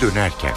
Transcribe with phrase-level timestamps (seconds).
[0.00, 0.54] dönerken.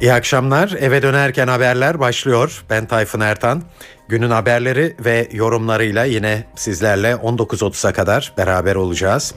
[0.00, 0.74] İyi akşamlar.
[0.80, 2.64] Eve dönerken haberler başlıyor.
[2.70, 3.62] Ben Tayfun Ertan.
[4.08, 9.34] Günün haberleri ve yorumlarıyla yine sizlerle 19.30'a kadar beraber olacağız.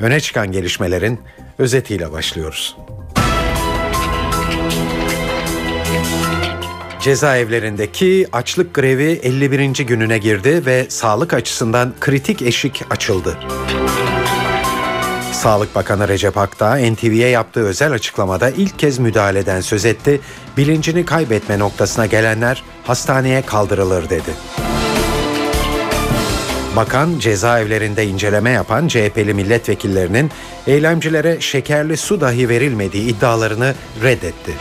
[0.00, 1.20] Öne çıkan gelişmelerin
[1.58, 2.76] özetiyle başlıyoruz.
[7.00, 9.86] Cezaevlerindeki açlık grevi 51.
[9.86, 13.38] gününe girdi ve sağlık açısından kritik eşik açıldı.
[15.46, 20.20] Sağlık Bakanı Recep Akdağ NTV'ye yaptığı özel açıklamada ilk kez müdahaleden söz etti.
[20.56, 24.30] Bilincini kaybetme noktasına gelenler hastaneye kaldırılır dedi.
[26.76, 30.30] Bakan cezaevlerinde inceleme yapan CHP'li milletvekillerinin
[30.66, 34.52] eylemcilere şekerli su dahi verilmediği iddialarını reddetti.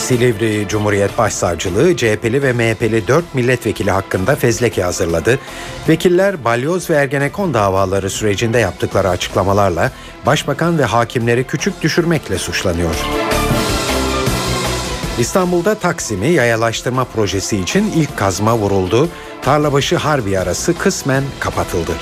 [0.00, 5.38] Silivri Cumhuriyet Başsavcılığı CHP'li ve MHP'li 4 milletvekili hakkında fezleke hazırladı.
[5.88, 9.92] Vekiller balyoz ve ergenekon davaları sürecinde yaptıkları açıklamalarla
[10.26, 12.94] başbakan ve hakimleri küçük düşürmekle suçlanıyor.
[15.18, 19.08] İstanbul'da Taksim'i yayalaştırma projesi için ilk kazma vuruldu.
[19.42, 21.92] Tarlabaşı Harbi arası kısmen kapatıldı.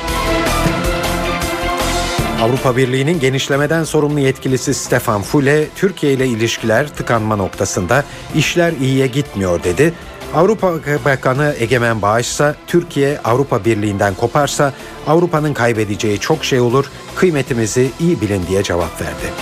[2.40, 9.64] Avrupa Birliği'nin genişlemeden sorumlu yetkilisi Stefan Füle, Türkiye ile ilişkiler tıkanma noktasında işler iyiye gitmiyor
[9.64, 9.94] dedi.
[10.34, 14.72] Avrupa Bakanı Egemen Bağış ise Türkiye Avrupa Birliği'nden koparsa
[15.06, 19.32] Avrupa'nın kaybedeceği çok şey olur, kıymetimizi iyi bilin diye cevap verdi.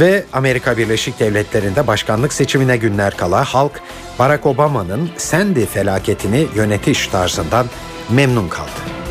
[0.00, 3.80] Ve Amerika Birleşik Devletleri'nde başkanlık seçimine günler kala halk
[4.18, 7.66] Barack Obama'nın Sandy felaketini yönetiş tarzından
[8.10, 9.01] memnun kaldı.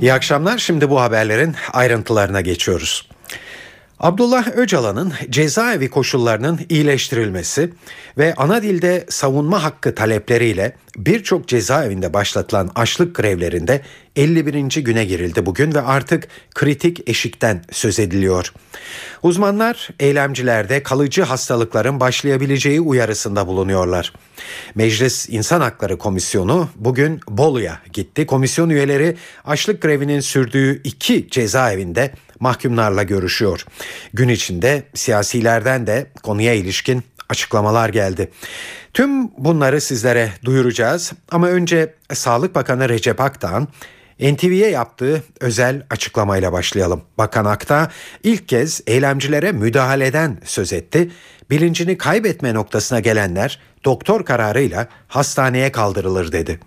[0.00, 0.58] İyi akşamlar.
[0.58, 3.08] Şimdi bu haberlerin ayrıntılarına geçiyoruz.
[4.00, 7.72] Abdullah Öcalan'ın cezaevi koşullarının iyileştirilmesi
[8.18, 13.80] ve ana dilde savunma hakkı talepleriyle birçok cezaevinde başlatılan açlık grevlerinde
[14.16, 14.84] 51.
[14.84, 18.52] güne girildi bugün ve artık kritik eşikten söz ediliyor.
[19.22, 24.12] Uzmanlar eylemcilerde kalıcı hastalıkların başlayabileceği uyarısında bulunuyorlar.
[24.74, 28.26] Meclis İnsan Hakları Komisyonu bugün Bolu'ya gitti.
[28.26, 33.64] Komisyon üyeleri açlık grevinin sürdüğü iki cezaevinde mahkumlarla görüşüyor.
[34.12, 38.30] Gün içinde siyasilerden de konuya ilişkin açıklamalar geldi.
[38.94, 43.68] Tüm bunları sizlere duyuracağız ama önce Sağlık Bakanı Recep Akdağ'ın
[44.20, 47.02] NTV'ye yaptığı özel açıklamayla başlayalım.
[47.18, 47.90] Bakan Akta
[48.22, 51.10] ilk kez eylemcilere müdahaleden söz etti.
[51.50, 56.60] Bilincini kaybetme noktasına gelenler doktor kararıyla hastaneye kaldırılır dedi.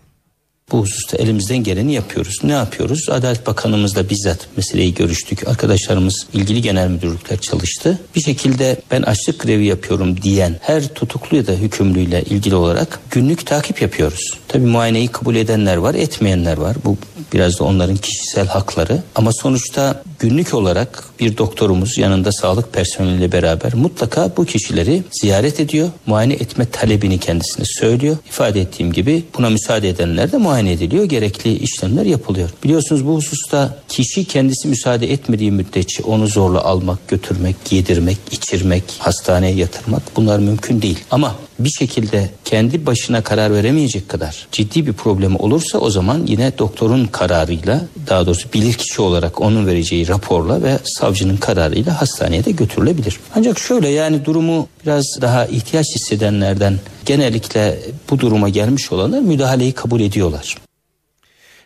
[0.74, 2.40] Bu hususta elimizden geleni yapıyoruz.
[2.44, 3.10] Ne yapıyoruz?
[3.12, 5.48] Adalet Bakanımızla bizzat meseleyi görüştük.
[5.48, 8.00] Arkadaşlarımız ilgili genel müdürlükler çalıştı.
[8.16, 13.46] Bir şekilde ben açlık grevi yapıyorum diyen her tutuklu ya da hükümlüyle ilgili olarak günlük
[13.46, 14.38] takip yapıyoruz.
[14.48, 16.78] Tabii muayeneyi kabul edenler var, etmeyenler var.
[16.86, 16.98] Bu
[17.34, 19.04] biraz da onların kişisel hakları.
[19.16, 25.90] Ama sonuçta günlük olarak bir doktorumuz yanında sağlık personeliyle beraber mutlaka bu kişileri ziyaret ediyor.
[26.06, 28.18] Muayene etme talebini kendisine söylüyor.
[28.30, 31.04] İfade ettiğim gibi buna müsaade edenler de muayene ediliyor.
[31.04, 32.50] Gerekli işlemler yapılıyor.
[32.64, 39.56] Biliyorsunuz bu hususta kişi kendisi müsaade etmediği müddetçe onu zorla almak, götürmek, giydirmek, içirmek, hastaneye
[39.56, 41.00] yatırmak bunlar mümkün değil.
[41.12, 46.58] Ama bir şekilde kendi başına karar veremeyecek kadar ciddi bir problemi olursa o zaman yine
[46.58, 53.20] doktorun kararıyla daha doğrusu bilirkişi olarak onun vereceği raporla ve savcının kararıyla hastaneye de götürülebilir.
[53.36, 57.80] Ancak şöyle yani durumu biraz daha ihtiyaç hissedenlerden genellikle
[58.10, 60.58] bu duruma gelmiş olanlar müdahaleyi kabul ediyorlar.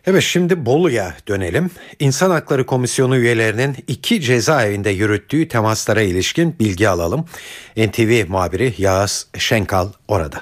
[0.06, 1.70] Evet şimdi Bolu'ya dönelim.
[2.00, 7.26] İnsan Hakları Komisyonu üyelerinin iki cezaevinde yürüttüğü temaslara ilişkin bilgi alalım.
[7.78, 10.42] NTV muhabiri Yağız Şenkal orada.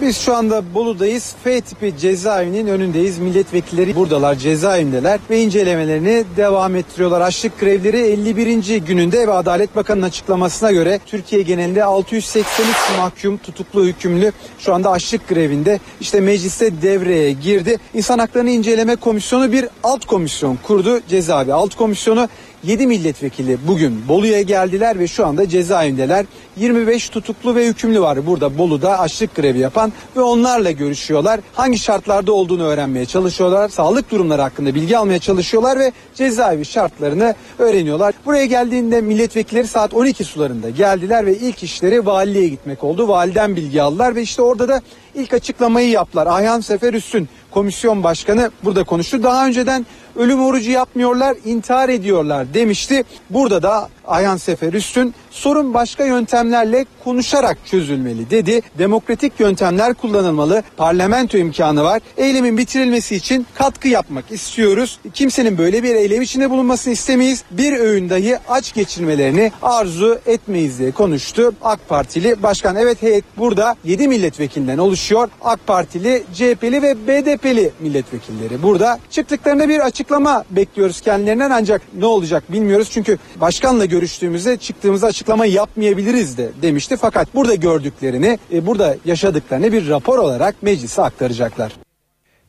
[0.00, 1.34] Biz şu anda Bolu'dayız.
[1.44, 3.18] F tipi cezaevinin önündeyiz.
[3.18, 7.20] Milletvekilleri buradalar, cezaevindeler ve incelemelerini devam ettiriyorlar.
[7.20, 8.76] Açlık grevleri 51.
[8.76, 15.28] gününde ve Adalet Bakanı'nın açıklamasına göre Türkiye genelinde 683 mahkum tutuklu hükümlü şu anda açlık
[15.28, 15.80] grevinde.
[16.00, 17.78] İşte mecliste devreye girdi.
[17.94, 21.00] İnsan Haklarını İnceleme Komisyonu bir alt komisyon kurdu.
[21.08, 22.28] Cezaevi alt komisyonu
[22.64, 26.26] 7 milletvekili bugün Bolu'ya geldiler ve şu anda cezaevindeler.
[26.56, 31.40] 25 tutuklu ve hükümlü var burada Bolu'da açlık grevi yapan ve onlarla görüşüyorlar.
[31.54, 33.68] Hangi şartlarda olduğunu öğrenmeye çalışıyorlar.
[33.68, 38.14] Sağlık durumları hakkında bilgi almaya çalışıyorlar ve cezaevi şartlarını öğreniyorlar.
[38.26, 43.08] Buraya geldiğinde milletvekilleri saat 12 sularında geldiler ve ilk işleri valiliğe gitmek oldu.
[43.08, 44.82] Validen bilgi aldılar ve işte orada da
[45.14, 46.26] ilk açıklamayı yaptılar.
[46.26, 49.22] Ayhan Sefer Üstün komisyon başkanı burada konuştu.
[49.22, 49.86] Daha önceden
[50.16, 53.04] ölüm orucu yapmıyorlar, intihar ediyorlar demişti.
[53.30, 58.62] Burada da Ayhan Sefer Üstün sorun başka yöntemlerle konuşarak çözülmeli dedi.
[58.78, 60.62] Demokratik yöntemler kullanılmalı.
[60.76, 62.02] Parlamento imkanı var.
[62.16, 65.00] Eylemin bitirilmesi için katkı yapmak istiyoruz.
[65.14, 67.44] Kimsenin böyle bir eylem içinde bulunmasını istemeyiz.
[67.50, 71.52] Bir öğün dahi aç geçirmelerini arzu etmeyiz diye konuştu.
[71.62, 75.28] AK Partili başkan evet heyet burada 7 milletvekilinden oluşuyor.
[75.44, 77.06] AK Partili, CHP'li ve
[77.38, 78.98] BDP'li milletvekilleri burada.
[79.10, 82.90] Çıktıklarında bir açıklama bekliyoruz kendilerinden ancak ne olacak bilmiyoruz.
[82.90, 86.96] Çünkü başkanla görüştüğümüzde çıktığımızda açıklama yapmayabiliriz de demişti.
[87.00, 91.72] Fakat burada gördüklerini, e, burada yaşadıklarını bir rapor olarak meclise aktaracaklar.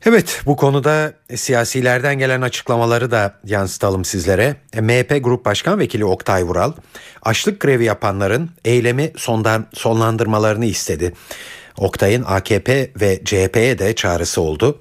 [0.06, 4.56] Evet bu konuda siyasilerden gelen açıklamaları da yansıtalım sizlere.
[4.80, 6.72] MHP Grup Başkan Vekili Oktay Vural
[7.22, 11.12] açlık grevi yapanların eylemi sondan, sonlandırmalarını istedi.
[11.78, 14.80] Oktay'ın AKP ve CHP'ye de çağrısı oldu.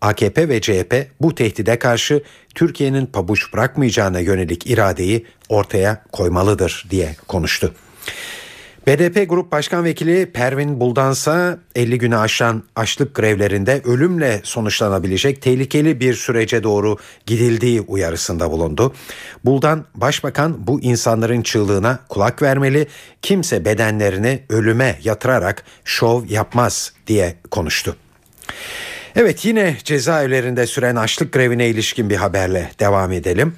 [0.00, 2.22] AKP ve CHP bu tehdide karşı
[2.54, 7.74] Türkiye'nin pabuç bırakmayacağına yönelik iradeyi ortaya koymalıdır diye konuştu.
[8.86, 16.14] BDP Grup Başkan Vekili Pervin Buldansa 50 günü aşan açlık grevlerinde ölümle sonuçlanabilecek tehlikeli bir
[16.14, 16.96] sürece doğru
[17.26, 18.94] gidildiği uyarısında bulundu.
[19.44, 22.86] Buldan Başbakan bu insanların çığlığına kulak vermeli,
[23.22, 27.96] kimse bedenlerini ölüme yatırarak şov yapmaz diye konuştu.
[29.16, 33.54] Evet yine cezaevlerinde süren açlık grevine ilişkin bir haberle devam edelim.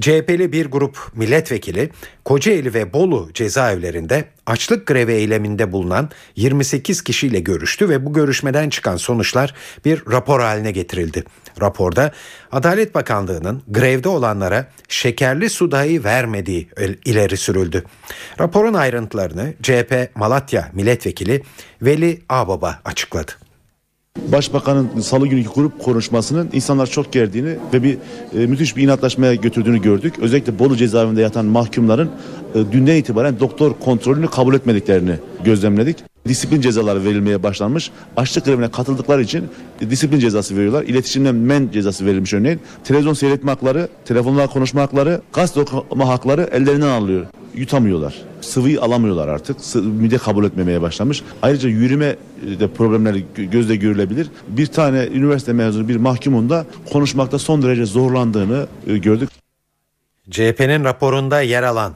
[0.00, 1.90] CHP'li bir grup milletvekili
[2.24, 8.96] Kocaeli ve Bolu cezaevlerinde açlık grevi eyleminde bulunan 28 kişiyle görüştü ve bu görüşmeden çıkan
[8.96, 9.54] sonuçlar
[9.84, 11.24] bir rapor haline getirildi.
[11.60, 12.12] Raporda
[12.52, 16.68] Adalet Bakanlığı'nın grevde olanlara şekerli su dahi vermediği
[17.04, 17.84] ileri sürüldü.
[18.40, 21.42] Raporun ayrıntılarını CHP Malatya milletvekili
[21.82, 23.32] Veli Ağbaba açıkladı.
[24.32, 27.98] Başbakanın salı günkü grup konuşmasının insanlar çok gerdiğini ve bir
[28.38, 30.14] e, müthiş bir inatlaşmaya götürdüğünü gördük.
[30.18, 32.10] Özellikle Bolu cezaevinde yatan mahkumların
[32.54, 35.14] e, dünden itibaren doktor kontrolünü kabul etmediklerini
[35.44, 36.11] gözlemledik.
[36.28, 37.90] Disiplin cezaları verilmeye başlanmış.
[38.16, 39.48] Açlık grevine katıldıkları için
[39.90, 40.82] disiplin cezası veriyorlar.
[40.82, 42.60] İletişimden men cezası verilmiş örneğin.
[42.84, 47.26] Televizyon seyretme hakları, telefonla konuşma hakları, gazete okuma hakları ellerinden alıyor.
[47.54, 48.14] Yutamıyorlar.
[48.40, 49.56] Sıvıyı alamıyorlar artık.
[49.74, 51.22] Mide kabul etmemeye başlamış.
[51.42, 52.16] Ayrıca yürüme
[52.46, 54.30] e, de problemleri gözle görülebilir.
[54.48, 59.30] Bir tane üniversite mezunu bir mahkumun da konuşmakta son derece zorlandığını e, gördük.
[60.30, 61.92] CHP'nin raporunda yer alan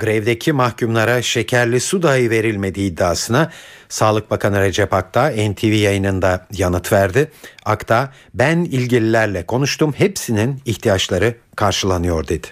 [0.00, 3.50] grevdeki mahkumlara şekerli su dahi verilmediği iddiasına
[3.88, 7.30] Sağlık Bakanı Recep Akta NTV yayınında yanıt verdi.
[7.64, 12.46] Akta ben ilgililerle konuştum hepsinin ihtiyaçları karşılanıyor dedi.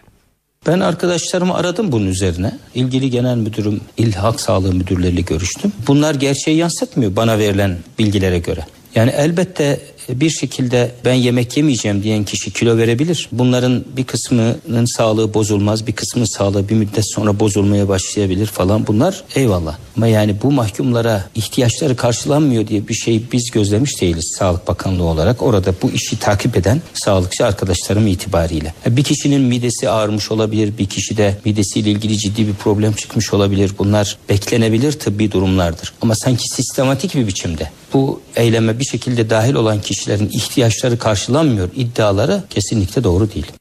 [0.66, 2.58] Ben arkadaşlarımı aradım bunun üzerine.
[2.74, 5.72] İlgili genel müdürüm, il halk sağlığı müdürleriyle görüştüm.
[5.86, 8.64] Bunlar gerçeği yansıtmıyor bana verilen bilgilere göre.
[8.94, 13.28] Yani elbette bir şekilde ben yemek yemeyeceğim diyen kişi kilo verebilir.
[13.32, 18.86] Bunların bir kısmının sağlığı bozulmaz, bir kısmının sağlığı bir müddet sonra bozulmaya başlayabilir falan.
[18.86, 19.76] Bunlar eyvallah.
[19.96, 25.42] Ama yani bu mahkumlara ihtiyaçları karşılanmıyor diye bir şey biz gözlemiş değiliz Sağlık Bakanlığı olarak.
[25.42, 28.74] Orada bu işi takip eden sağlıkçı arkadaşlarım itibariyle.
[28.86, 33.72] Bir kişinin midesi ağrımış olabilir, bir kişide midesiyle ilgili ciddi bir problem çıkmış olabilir.
[33.78, 35.92] Bunlar beklenebilir tıbbi durumlardır.
[36.02, 42.42] Ama sanki sistematik bir biçimde bu eyleme bir şekilde dahil olan kişilerin ihtiyaçları karşılanmıyor iddiaları
[42.50, 43.52] kesinlikle doğru değil.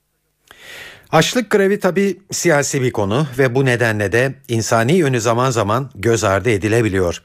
[1.11, 6.23] Açlık grevi tabi siyasi bir konu ve bu nedenle de insani yönü zaman zaman göz
[6.23, 7.21] ardı edilebiliyor.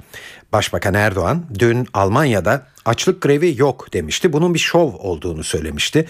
[0.52, 4.32] Başbakan Erdoğan dün Almanya'da açlık grevi yok demişti.
[4.32, 6.06] Bunun bir şov olduğunu söylemişti.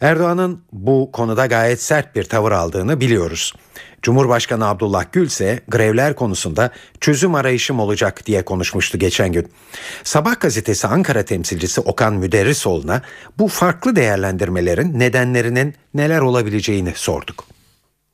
[0.00, 3.52] Erdoğan'ın bu konuda gayet sert bir tavır aldığını biliyoruz.
[4.02, 9.48] Cumhurbaşkanı Abdullah Gül ise grevler konusunda çözüm arayışım olacak diye konuşmuştu geçen gün.
[10.04, 13.02] Sabah gazetesi Ankara temsilcisi Okan Müderrisoğlu'na
[13.38, 17.45] bu farklı değerlendirmelerin nedenlerinin neler olabileceğini sorduk.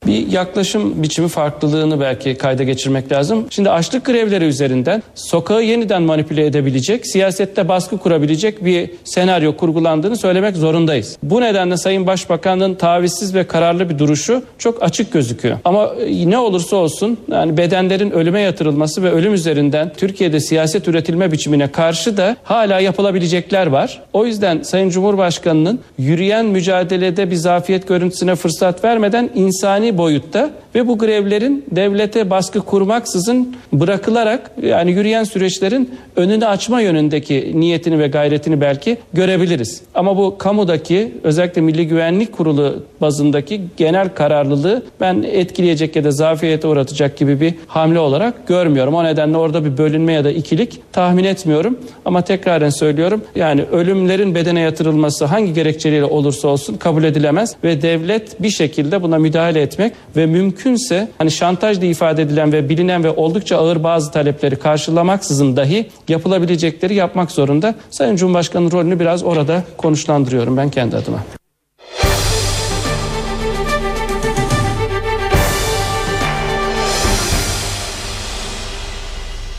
[0.06, 3.47] Bir yaklaşım biçimi farklılığını belki kayda geçirmek lazım.
[3.50, 10.56] Şimdi açlık grevleri üzerinden sokağı yeniden manipüle edebilecek, siyasette baskı kurabilecek bir senaryo kurgulandığını söylemek
[10.56, 11.16] zorundayız.
[11.23, 15.59] Bu nedenle Sayın Başbakan'ın tavizsiz ve kararlı bir duruşu çok açık gözüküyor.
[15.64, 21.32] Ama e, ne olursa olsun yani bedenlerin ölüme yatırılması ve ölüm üzerinden Türkiye'de siyaset üretilme
[21.32, 24.02] biçimine karşı da hala yapılabilecekler var.
[24.12, 30.99] O yüzden Sayın Cumhurbaşkanı'nın yürüyen mücadelede bir zafiyet görüntüsüne fırsat vermeden insani boyutta ve bu
[30.99, 38.97] grevlerin devlete baskı kurmaksızın bırakılarak yani yürüyen süreçlerin önünü açma yönündeki niyetini ve gayretini belki
[39.13, 39.83] görebiliriz.
[39.95, 46.69] Ama bu kamudaki özellikle Milli Güvenlik Kurulu bazındaki genel kararlılığı ben etkileyecek ya da zafiyete
[46.69, 48.95] uğratacak gibi bir hamle olarak görmüyorum.
[48.95, 51.79] O nedenle orada bir bölünme ya da ikilik tahmin etmiyorum.
[52.05, 58.43] Ama tekraren söylüyorum yani ölümlerin bedene yatırılması hangi gerekçeyle olursa olsun kabul edilemez ve devlet
[58.43, 59.82] bir şekilde buna müdahale etmek
[60.17, 65.91] ve mümkünse hani şantajla ifade edilen ve bilinen ve oldukça ağır bazı talepleri karşılamaksızın dahi
[66.09, 67.75] yapılabilecekleri yapmak zorunda.
[67.91, 71.19] Sayın Cumhurbaşkanı'nın rolünü biraz orada konuşlandırıyorum ben kendi adıma.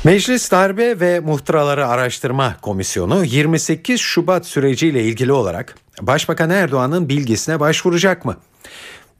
[0.03, 8.25] Meclis Darbe ve Muhtıraları Araştırma Komisyonu 28 Şubat süreciyle ilgili olarak Başbakan Erdoğan'ın bilgisine başvuracak
[8.25, 8.37] mı?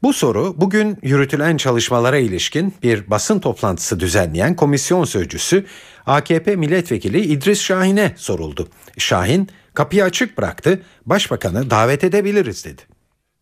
[0.04, 5.64] Bu soru bugün yürütülen çalışmalara ilişkin bir basın toplantısı düzenleyen komisyon sözcüsü
[6.06, 8.68] AKP milletvekili İdris Şahin'e soruldu.
[8.98, 12.82] Şahin kapıyı açık bıraktı, başbakanı davet edebiliriz dedi.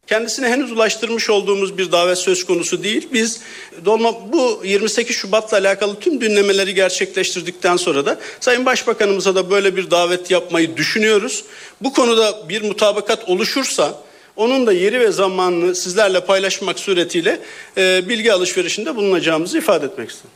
[0.07, 3.09] Kendisine henüz ulaştırmış olduğumuz bir davet söz konusu değil.
[3.13, 3.41] Biz
[3.85, 9.91] dolma bu 28 Şubat'la alakalı tüm dinlemeleri gerçekleştirdikten sonra da Sayın Başbakanımıza da böyle bir
[9.91, 11.45] davet yapmayı düşünüyoruz.
[11.81, 14.03] Bu konuda bir mutabakat oluşursa
[14.37, 17.41] onun da yeri ve zamanını sizlerle paylaşmak suretiyle
[17.77, 20.31] e, bilgi alışverişinde bulunacağımızı ifade etmek istedim.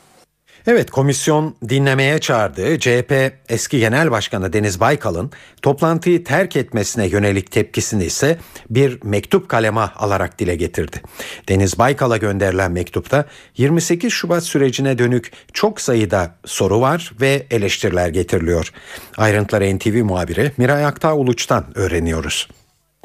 [0.67, 3.13] Evet komisyon dinlemeye çağırdığı CHP
[3.49, 5.31] eski genel başkanı Deniz Baykal'ın
[5.63, 8.39] toplantıyı terk etmesine yönelik tepkisini ise
[8.71, 11.03] bir mektup kaleme alarak dile getirdi.
[11.49, 13.25] Deniz Baykal'a gönderilen mektupta
[13.57, 18.73] 28 Şubat sürecine dönük çok sayıda soru var ve eleştiriler getiriliyor.
[19.17, 22.49] Ayrıntıları NTV muhabiri Miray Aktağ Uluç'tan öğreniyoruz.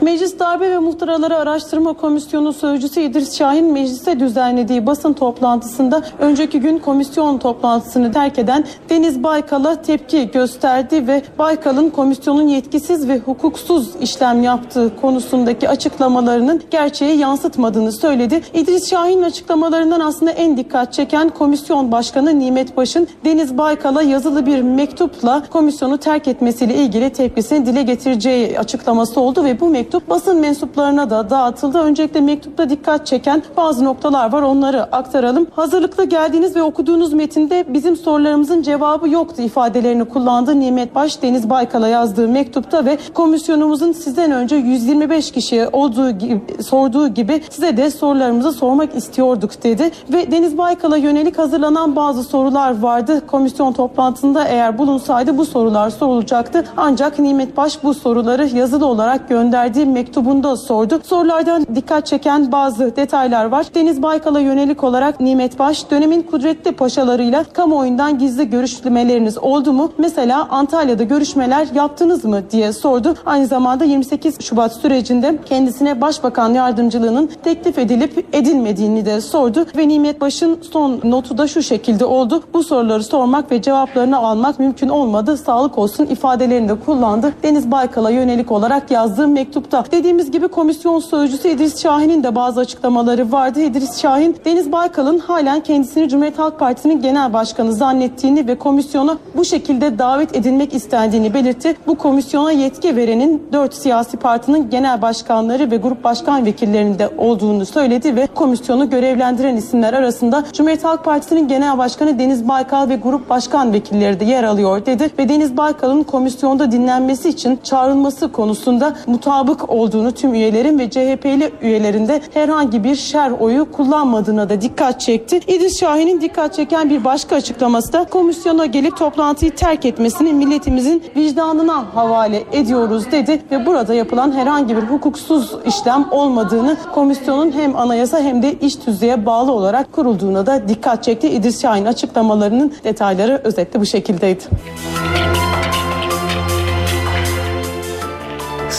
[0.01, 6.77] Meclis Darbe ve Muhtıraları Araştırma Komisyonu Sözcüsü İdris Şahin mecliste düzenlediği basın toplantısında önceki gün
[6.77, 14.43] komisyon toplantısını terk eden Deniz Baykal'a tepki gösterdi ve Baykal'ın komisyonun yetkisiz ve hukuksuz işlem
[14.43, 18.41] yaptığı konusundaki açıklamalarının gerçeği yansıtmadığını söyledi.
[18.53, 24.62] İdris Şahin'in açıklamalarından aslında en dikkat çeken komisyon başkanı Nimet Baş'ın Deniz Baykal'a yazılı bir
[24.62, 31.10] mektupla komisyonu terk etmesiyle ilgili tepkisini dile getireceği açıklaması oldu ve bu mektup basın mensuplarına
[31.10, 31.79] da dağıtıldı.
[31.79, 35.48] Öncelikle mektupta dikkat çeken bazı noktalar var onları aktaralım.
[35.55, 41.88] Hazırlıklı geldiğiniz ve okuduğunuz metinde bizim sorularımızın cevabı yoktu ifadelerini kullandı Nimet Baş Deniz Baykal'a
[41.88, 48.51] yazdığı mektupta ve komisyonumuzun sizden önce 125 kişiye olduğu gibi, sorduğu gibi size de sorularımızı
[48.51, 53.27] sormak istiyorduk dedi ve Deniz Baykal'a yönelik hazırlanan bazı sorular vardı.
[53.27, 56.63] Komisyon toplantısında eğer bulunsaydı bu sorular sorulacaktı.
[56.77, 59.29] Ancak Nimet Baş bu soruları yazılı olarak
[59.72, 61.00] gönderdiği mektubunda sordu.
[61.04, 63.66] Sorulardan dikkat çeken bazı detaylar var.
[63.75, 69.92] Deniz Baykal'a yönelik olarak Nimet Baş dönemin kudretli paşalarıyla kamuoyundan gizli görüşmeleriniz oldu mu?
[69.98, 73.16] Mesela Antalya'da görüşmeler yaptınız mı diye sordu.
[73.25, 80.22] Aynı zamanda 28 Şubat sürecinde kendisine başbakan yardımcılığının teklif edilip edilmediğini de sordu ve Nimet
[80.22, 82.44] Baş'ın son notu da şu şekilde oldu.
[82.54, 85.38] Bu soruları sormak ve cevaplarını almak mümkün olmadı.
[85.38, 87.34] Sağlık olsun ifadelerini de kullandı.
[87.44, 89.28] Deniz Baykal'a yönelik olarak yazdığı
[89.62, 89.98] mektupta.
[89.98, 93.62] Dediğimiz gibi komisyon sözcüsü İdris Şahin'in de bazı açıklamaları vardı.
[93.62, 99.46] İdris Şahin, Deniz Baykal'ın halen kendisini Cumhuriyet Halk Partisi'nin genel başkanı zannettiğini ve komisyona bu
[99.46, 101.75] şekilde davet edilmek istendiğini belirtti.
[101.88, 108.15] Bu komisyona yetki verenin dört siyasi partinin genel başkanları ve grup başkan vekillerinde olduğunu söyledi
[108.15, 113.74] ve komisyonu görevlendiren isimler arasında Cumhuriyet Halk Partisi'nin genel başkanı Deniz Baykal ve grup başkan
[113.74, 120.12] vekilleri de yer alıyor dedi ve Deniz Baykal'ın komisyonda dinlenmesi için çağrılması konusunda mutabık olduğunu
[120.12, 125.39] tüm üyelerin ve CHP'li üyelerinde herhangi bir şer oyu kullanmadığına da dikkat çekti.
[125.48, 131.96] İdris Şahin'in dikkat çeken bir başka açıklaması da komisyona gelip toplantıyı terk etmesini milletimizin vicdanına
[131.96, 138.43] havale ediyoruz dedi ve burada yapılan herhangi bir hukuksuz işlem olmadığını komisyonun hem anayasa hem
[138.43, 141.29] de iş tüzüğe bağlı olarak kurulduğuna da dikkat çekti.
[141.29, 144.43] İdris Şahin açıklamalarının detayları özetle bu şekildeydi.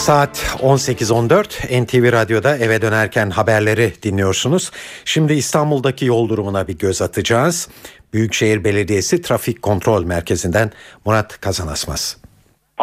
[0.03, 4.71] Saat 18.14 NTV Radyo'da eve dönerken haberleri dinliyorsunuz.
[5.05, 7.67] Şimdi İstanbul'daki yol durumuna bir göz atacağız.
[8.13, 10.71] Büyükşehir Belediyesi Trafik Kontrol Merkezi'nden
[11.05, 12.22] Murat Kazanasmaz.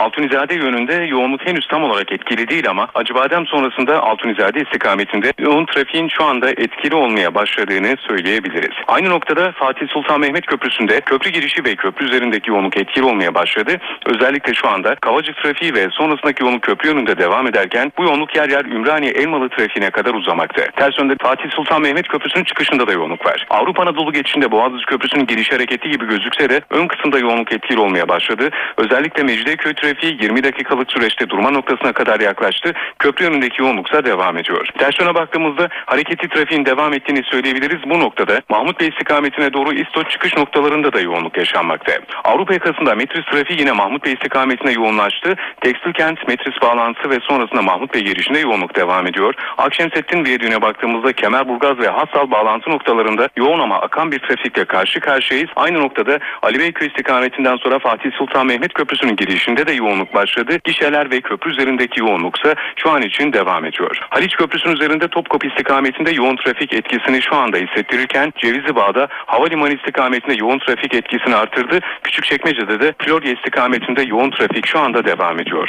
[0.00, 6.08] Altunizade yönünde yoğunluk henüz tam olarak etkili değil ama Acıbadem sonrasında Altunizade istikametinde yoğun trafiğin
[6.08, 8.76] şu anda etkili olmaya başladığını söyleyebiliriz.
[8.88, 13.76] Aynı noktada Fatih Sultan Mehmet Köprüsü'nde köprü girişi ve köprü üzerindeki yoğunluk etkili olmaya başladı.
[14.06, 18.48] Özellikle şu anda Kavacık trafiği ve sonrasındaki yoğunluk köprü yönünde devam ederken bu yoğunluk yer
[18.48, 20.62] yer Ümraniye Elmalı trafiğine kadar uzamakta.
[20.76, 23.46] Ters yönde Fatih Sultan Mehmet Köprüsü'nün çıkışında da yoğunluk var.
[23.50, 28.08] Avrupa Anadolu geçişinde Boğaziçi Köprüsü'nün giriş hareketi gibi gözükse de ön kısımda yoğunluk etkili olmaya
[28.08, 28.50] başladı.
[28.76, 32.72] Özellikle Mecidiyeköy trafiği 20 dakikalık süreçte durma noktasına kadar yaklaştı.
[32.98, 34.68] Köprü yönündeki yoğunluksa devam ediyor.
[34.78, 37.90] Ters yöne baktığımızda hareketli trafiğin devam ettiğini söyleyebiliriz.
[37.90, 41.92] Bu noktada Mahmut Bey istikametine doğru İstoç çıkış noktalarında da yoğunluk yaşanmakta.
[42.24, 45.36] Avrupa yakasında metris trafiği yine Mahmut Bey istikametine yoğunlaştı.
[45.60, 49.34] Tekstil kent metris bağlantısı ve sonrasında Mahmut Bey girişinde yoğunluk devam ediyor.
[49.58, 55.50] Akşemsettin Viyadüğü'ne baktığımızda Kemerburgaz ve Hassal bağlantı noktalarında yoğun ama akan bir trafikle karşı karşıyayız.
[55.56, 60.58] Aynı noktada Ali Beyköy istikametinden sonra Fatih Sultan Mehmet Köprüsü'nün girişinde de yoğunluk başladı.
[60.64, 63.98] Gişeler ve köprü üzerindeki yoğunluksa şu an için devam ediyor.
[64.10, 70.34] Haliç Köprüsü'nün üzerinde Topkapı istikametinde yoğun trafik etkisini şu anda hissettirirken Cevizli Bağ'da havalimanı istikametinde
[70.34, 71.80] yoğun trafik etkisini artırdı.
[72.02, 75.68] Küçükçekmece'de de Florya istikametinde yoğun trafik şu anda devam ediyor.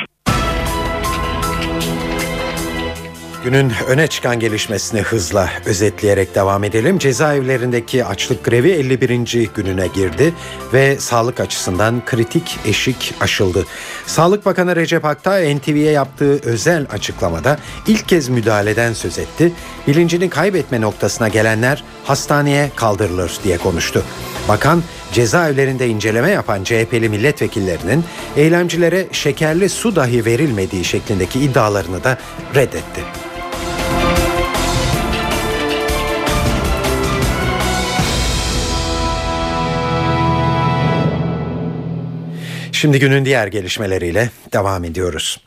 [3.44, 6.98] Günün öne çıkan gelişmesini hızla özetleyerek devam edelim.
[6.98, 9.50] Cezaevlerindeki açlık grevi 51.
[9.56, 10.34] gününe girdi
[10.74, 13.66] ve sağlık açısından kritik eşik aşıldı.
[14.06, 17.58] Sağlık Bakanı Recep Akta NTV'ye yaptığı özel açıklamada
[17.88, 19.54] ilk kez müdahaleden söz etti.
[19.88, 24.04] Bilincini kaybetme noktasına gelenler hastaneye kaldırılır diye konuştu.
[24.48, 24.84] Bakan
[25.14, 28.04] cezaevlerinde inceleme yapan CHP'li milletvekillerinin
[28.38, 32.18] eylemcilere şekerli su dahi verilmediği şeklindeki iddialarını da
[32.56, 33.21] reddetti.
[42.82, 45.42] Şimdi günün diğer gelişmeleriyle devam ediyoruz.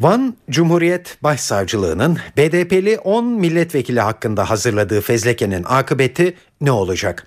[0.00, 7.26] Van Cumhuriyet Başsavcılığı'nın BDP'li 10 milletvekili hakkında hazırladığı fezlekenin akıbeti ne olacak?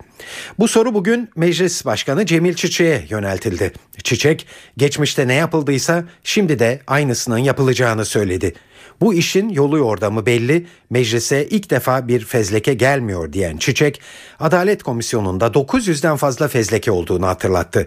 [0.58, 3.72] Bu soru bugün Meclis Başkanı Cemil Çiçek'e yöneltildi.
[4.02, 8.54] Çiçek, geçmişte ne yapıldıysa şimdi de aynısının yapılacağını söyledi.
[9.00, 14.00] Bu işin yolu yordamı belli, meclise ilk defa bir fezleke gelmiyor diyen Çiçek,
[14.40, 17.86] Adalet Komisyonu'nda 900'den fazla fezleke olduğunu hatırlattı.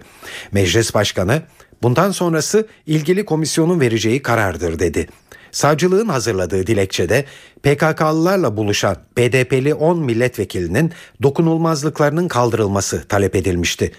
[0.52, 1.42] Meclis Başkanı,
[1.84, 5.08] bundan sonrası ilgili komisyonun vereceği karardır dedi.
[5.52, 7.26] Savcılığın hazırladığı dilekçede
[7.64, 10.92] PKK'lılarla buluşan BDP'li 10 milletvekilinin
[11.24, 13.92] dokunulmazlıklarının kaldırılması talep edilmişti.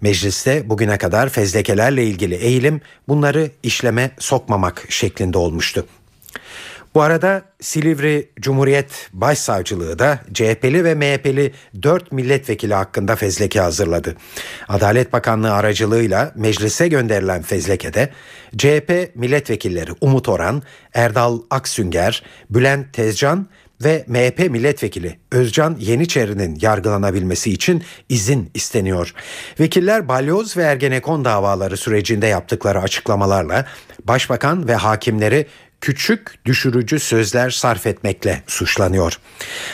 [0.00, 5.86] Mecliste bugüne kadar fezlekelerle ilgili eğilim bunları işleme sokmamak şeklinde olmuştu.
[6.94, 14.16] Bu arada Silivri Cumhuriyet Başsavcılığı da CHP'li ve MHP'li 4 milletvekili hakkında fezleke hazırladı.
[14.68, 18.10] Adalet Bakanlığı aracılığıyla meclise gönderilen fezlekede
[18.56, 20.62] CHP milletvekilleri Umut Oran,
[20.94, 23.48] Erdal Aksünger, Bülent Tezcan
[23.84, 29.14] ve MHP milletvekili Özcan Yeniçeri'nin yargılanabilmesi için izin isteniyor.
[29.60, 33.64] Vekiller balyoz ve ergenekon davaları sürecinde yaptıkları açıklamalarla
[34.04, 35.46] başbakan ve hakimleri
[35.80, 39.18] küçük düşürücü sözler sarf etmekle suçlanıyor.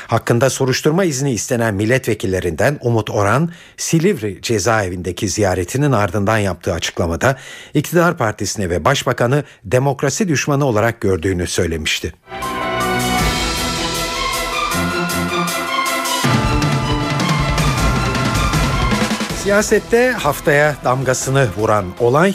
[0.06, 7.38] Hakkında soruşturma izni istenen milletvekillerinden Umut Oran, Silivri cezaevindeki ziyaretinin ardından yaptığı açıklamada
[7.74, 12.12] iktidar partisini ve başbakanı demokrasi düşmanı olarak gördüğünü söylemişti.
[19.44, 22.34] Siyasette haftaya damgasını vuran olay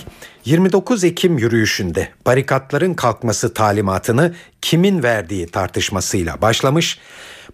[0.50, 7.00] 29 Ekim yürüyüşünde barikatların kalkması talimatını kimin verdiği tartışmasıyla başlamış.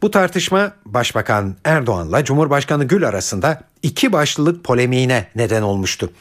[0.02, 6.12] Bu tartışma Başbakan Erdoğan'la Cumhurbaşkanı Gül arasında iki başlılık polemiğine neden olmuştu.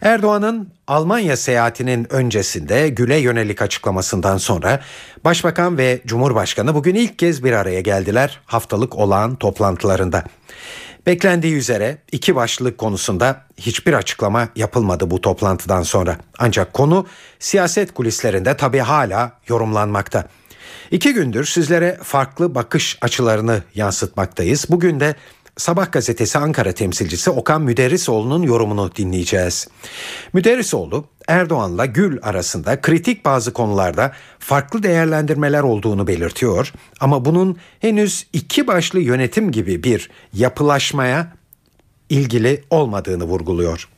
[0.00, 4.80] Erdoğan'ın Almanya seyahatinin öncesinde Gül'e yönelik açıklamasından sonra
[5.24, 10.24] Başbakan ve Cumhurbaşkanı bugün ilk kez bir araya geldiler haftalık olağan toplantılarında.
[11.06, 16.16] Beklendiği üzere iki başlık konusunda hiçbir açıklama yapılmadı bu toplantıdan sonra.
[16.38, 17.06] Ancak konu
[17.38, 20.28] siyaset kulislerinde tabii hala yorumlanmakta.
[20.90, 24.66] İki gündür sizlere farklı bakış açılarını yansıtmaktayız.
[24.68, 25.14] Bugün de
[25.56, 29.68] Sabah gazetesi Ankara temsilcisi Okan Müderrisoğlu'nun yorumunu dinleyeceğiz.
[30.32, 38.66] Müderrisoğlu Erdoğan'la Gül arasında kritik bazı konularda farklı değerlendirmeler olduğunu belirtiyor ama bunun henüz iki
[38.66, 41.32] başlı yönetim gibi bir yapılaşmaya
[42.08, 43.88] ilgili olmadığını vurguluyor.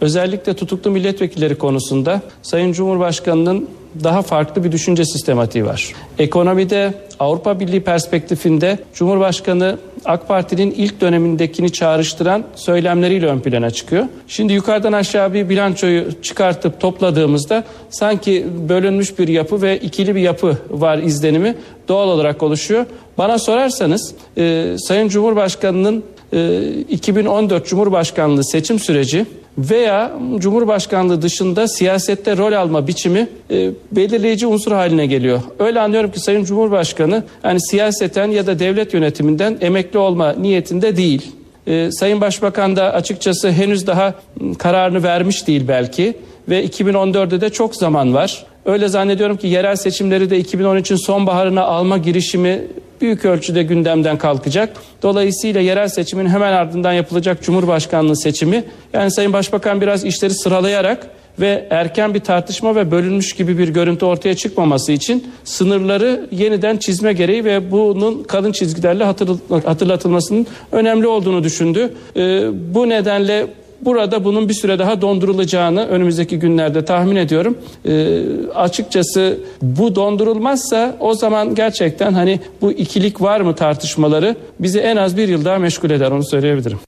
[0.00, 3.70] Özellikle tutuklu milletvekilleri konusunda Sayın Cumhurbaşkanı'nın
[4.04, 5.92] daha farklı bir düşünce sistematiği var.
[6.18, 14.04] Ekonomide Avrupa Birliği perspektifinde Cumhurbaşkanı AK Parti'nin ilk dönemindekini çağrıştıran söylemleriyle ön plana çıkıyor.
[14.28, 20.58] Şimdi yukarıdan aşağı bir bilançoyu çıkartıp topladığımızda sanki bölünmüş bir yapı ve ikili bir yapı
[20.70, 21.54] var izlenimi
[21.88, 22.86] doğal olarak oluşuyor.
[23.18, 29.26] Bana sorarsanız e, Sayın Cumhurbaşkanı'nın 2014 Cumhurbaşkanlığı seçim süreci
[29.58, 35.40] veya Cumhurbaşkanlığı dışında siyasette rol alma biçimi e, belirleyici unsur haline geliyor.
[35.58, 41.32] Öyle anlıyorum ki Sayın Cumhurbaşkanı yani siyaseten ya da devlet yönetiminden emekli olma niyetinde değil.
[41.66, 44.14] E, Sayın Başbakan da açıkçası henüz daha
[44.58, 46.14] kararını vermiş değil belki
[46.48, 48.44] ve 2014'de de çok zaman var.
[48.66, 52.62] Öyle zannediyorum ki yerel seçimleri de 2013'ün sonbaharına alma girişimi
[53.00, 54.76] büyük ölçüde gündemden kalkacak.
[55.02, 61.06] Dolayısıyla yerel seçimin hemen ardından yapılacak Cumhurbaşkanlığı seçimi yani Sayın Başbakan biraz işleri sıralayarak
[61.40, 67.12] ve erken bir tartışma ve bölünmüş gibi bir görüntü ortaya çıkmaması için sınırları yeniden çizme
[67.12, 71.94] gereği ve bunun kalın çizgilerle hatırl- hatırlatılmasının önemli olduğunu düşündü.
[72.16, 72.42] Ee,
[72.74, 73.46] bu nedenle
[73.80, 77.58] Burada bunun bir süre daha dondurulacağını önümüzdeki günlerde tahmin ediyorum.
[77.84, 78.20] Ee,
[78.54, 85.16] açıkçası bu dondurulmazsa o zaman gerçekten hani bu ikilik var mı tartışmaları bizi en az
[85.16, 86.78] bir yıl daha meşgul eder onu söyleyebilirim.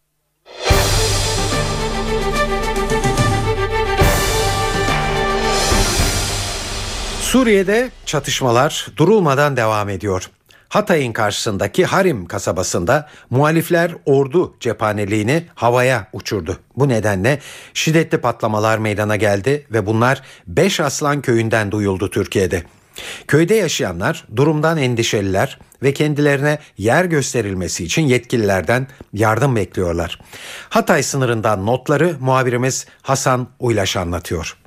[7.21, 10.31] Suriye'de çatışmalar durulmadan devam ediyor.
[10.71, 16.59] Hatay'ın karşısındaki Harim kasabasında muhalifler ordu cephaneliğini havaya uçurdu.
[16.77, 17.39] Bu nedenle
[17.75, 22.63] şiddetli patlamalar meydana geldi ve bunlar Beş Aslan köyünden duyuldu Türkiye'de.
[23.29, 30.21] Köyde yaşayanlar durumdan endişeliler ve kendilerine yer gösterilmesi için yetkililerden yardım bekliyorlar.
[30.69, 34.60] Hatay sınırından notları muhabirimiz Hasan Uylaş anlatıyor.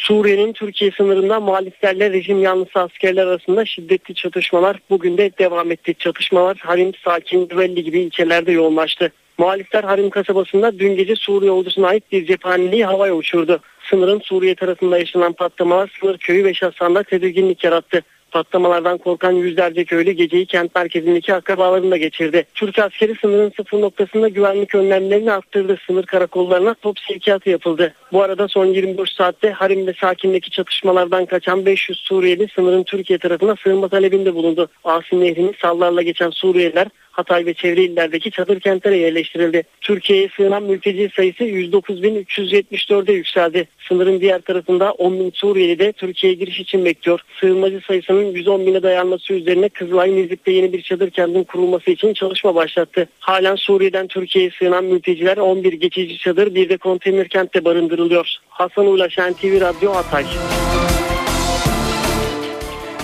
[0.00, 5.94] Suriye'nin Türkiye sınırında muhaliflerle rejim yanlısı askerler arasında şiddetli çatışmalar bugün de devam etti.
[5.98, 9.12] Çatışmalar Harim, Sakin, Güvelli gibi ilçelerde yoğunlaştı.
[9.38, 13.60] Muhalifler Harim kasabasında dün gece Suriye ordusuna ait bir cephaneliği havaya uçurdu.
[13.90, 18.02] Sınırın Suriye tarafında yaşanan patlamalar sınır köyü ve şahsanda tedirginlik yarattı.
[18.30, 22.44] Patlamalardan korkan yüzlerce köylü geceyi kent merkezindeki akrabalarında geçirdi.
[22.54, 25.76] Türk askeri sınırın sıfır noktasında güvenlik önlemlerini arttırdı.
[25.86, 27.94] Sınır karakollarına top sevkiyatı yapıldı.
[28.12, 33.56] Bu arada son 24 saatte Harim ve Sakin'deki çatışmalardan kaçan 500 Suriyeli sınırın Türkiye tarafına
[33.64, 34.68] sığınma talebinde bulundu.
[34.84, 39.62] Asin Nehri'ni sallarla geçen Suriyeliler Hatay ve çevre illerdeki çadır kentlere yerleştirildi.
[39.80, 43.68] Türkiye'ye sığınan mülteci sayısı 109.374'e yükseldi.
[43.88, 47.20] Sınırın diğer tarafında 10 bin Suriyeli de Türkiye'ye giriş için bekliyor.
[47.40, 52.54] Sığınmacı sayısının 110 bine dayanması üzerine Kızılay Nizip'te yeni bir çadır kentin kurulması için çalışma
[52.54, 53.08] başlattı.
[53.20, 58.36] Halen Suriye'den Türkiye'ye sığınan mülteciler 11 geçici çadır bir de konteyner kentte barındırılıyor.
[58.48, 60.24] Hasan Ulaş NTV Radyo Hatay.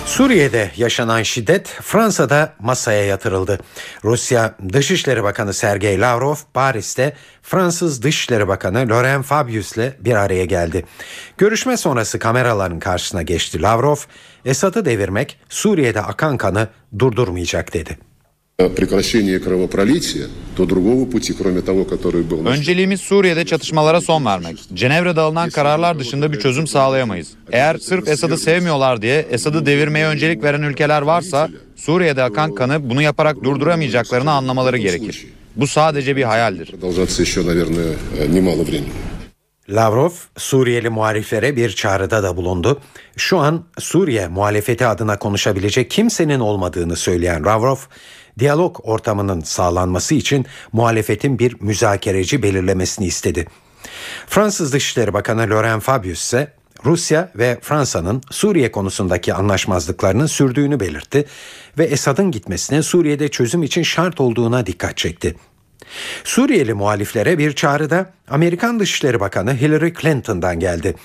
[0.07, 3.59] Suriye'de yaşanan şiddet Fransa'da masaya yatırıldı.
[4.03, 10.85] Rusya Dışişleri Bakanı Sergey Lavrov Paris'te Fransız Dışişleri Bakanı Laurent Fabius'le bir araya geldi.
[11.37, 13.95] Görüşme sonrası kameraların karşısına geçti Lavrov,
[14.45, 16.67] Esad'ı devirmek Suriye'de akan kanı
[16.99, 17.97] durdurmayacak dedi.
[22.49, 24.59] Önceliğimiz Suriye'de çatışmalara son vermek.
[24.73, 27.27] Cenevre'de alınan kararlar dışında bir çözüm sağlayamayız.
[27.51, 33.01] Eğer sırf Esad'ı sevmiyorlar diye Esad'ı devirmeye öncelik veren ülkeler varsa Suriye'de akan kanı bunu
[33.01, 35.27] yaparak durduramayacaklarını anlamaları gerekir.
[35.55, 36.73] Bu sadece bir hayaldir.
[39.69, 42.81] Lavrov, Suriyeli muhaliflere bir çağrıda da bulundu.
[43.17, 47.77] Şu an Suriye muhalefeti adına konuşabilecek kimsenin olmadığını söyleyen Lavrov,
[48.39, 53.47] diyalog ortamının sağlanması için muhalefetin bir müzakereci belirlemesini istedi.
[54.27, 56.53] Fransız Dışişleri Bakanı Laurent Fabius ise
[56.85, 61.25] Rusya ve Fransa'nın Suriye konusundaki anlaşmazlıklarının sürdüğünü belirtti
[61.77, 65.35] ve Esad'ın gitmesine Suriye'de çözüm için şart olduğuna dikkat çekti.
[66.23, 70.95] Suriyeli muhaliflere bir çağrı da Amerikan Dışişleri Bakanı Hillary Clinton'dan geldi.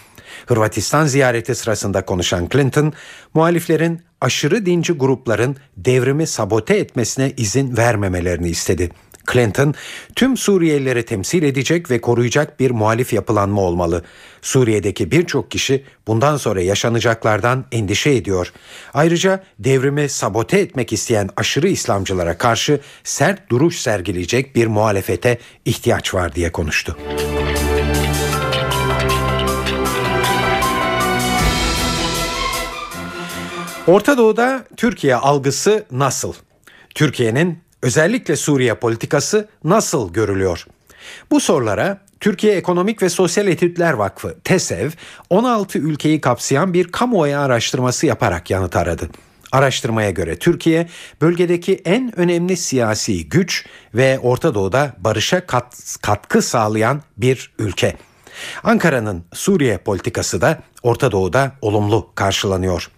[0.46, 2.92] Hırvatistan ziyareti sırasında konuşan Clinton,
[3.34, 8.90] muhaliflerin aşırı dinci grupların devrimi sabote etmesine izin vermemelerini istedi.
[9.32, 9.74] Clinton,
[10.16, 14.02] tüm Suriyelileri temsil edecek ve koruyacak bir muhalif yapılanma olmalı.
[14.42, 18.52] Suriye'deki birçok kişi bundan sonra yaşanacaklardan endişe ediyor.
[18.94, 26.34] Ayrıca devrimi sabote etmek isteyen aşırı İslamcılara karşı sert duruş sergileyecek bir muhalefete ihtiyaç var
[26.34, 26.96] diye konuştu.
[33.86, 36.32] Orta Doğu'da Türkiye algısı nasıl?
[36.94, 40.66] Türkiye'nin özellikle Suriye politikası nasıl görülüyor?
[41.30, 44.90] Bu sorulara Türkiye Ekonomik ve Sosyal Etütler Vakfı TESEV
[45.30, 49.08] 16 ülkeyi kapsayan bir kamuoyu araştırması yaparak yanıt aradı.
[49.52, 50.88] Araştırmaya göre Türkiye
[51.20, 57.96] bölgedeki en önemli siyasi güç ve Orta Doğu'da barışa kat, katkı sağlayan bir ülke.
[58.64, 62.90] Ankara'nın Suriye politikası da Orta Doğu'da olumlu karşılanıyor.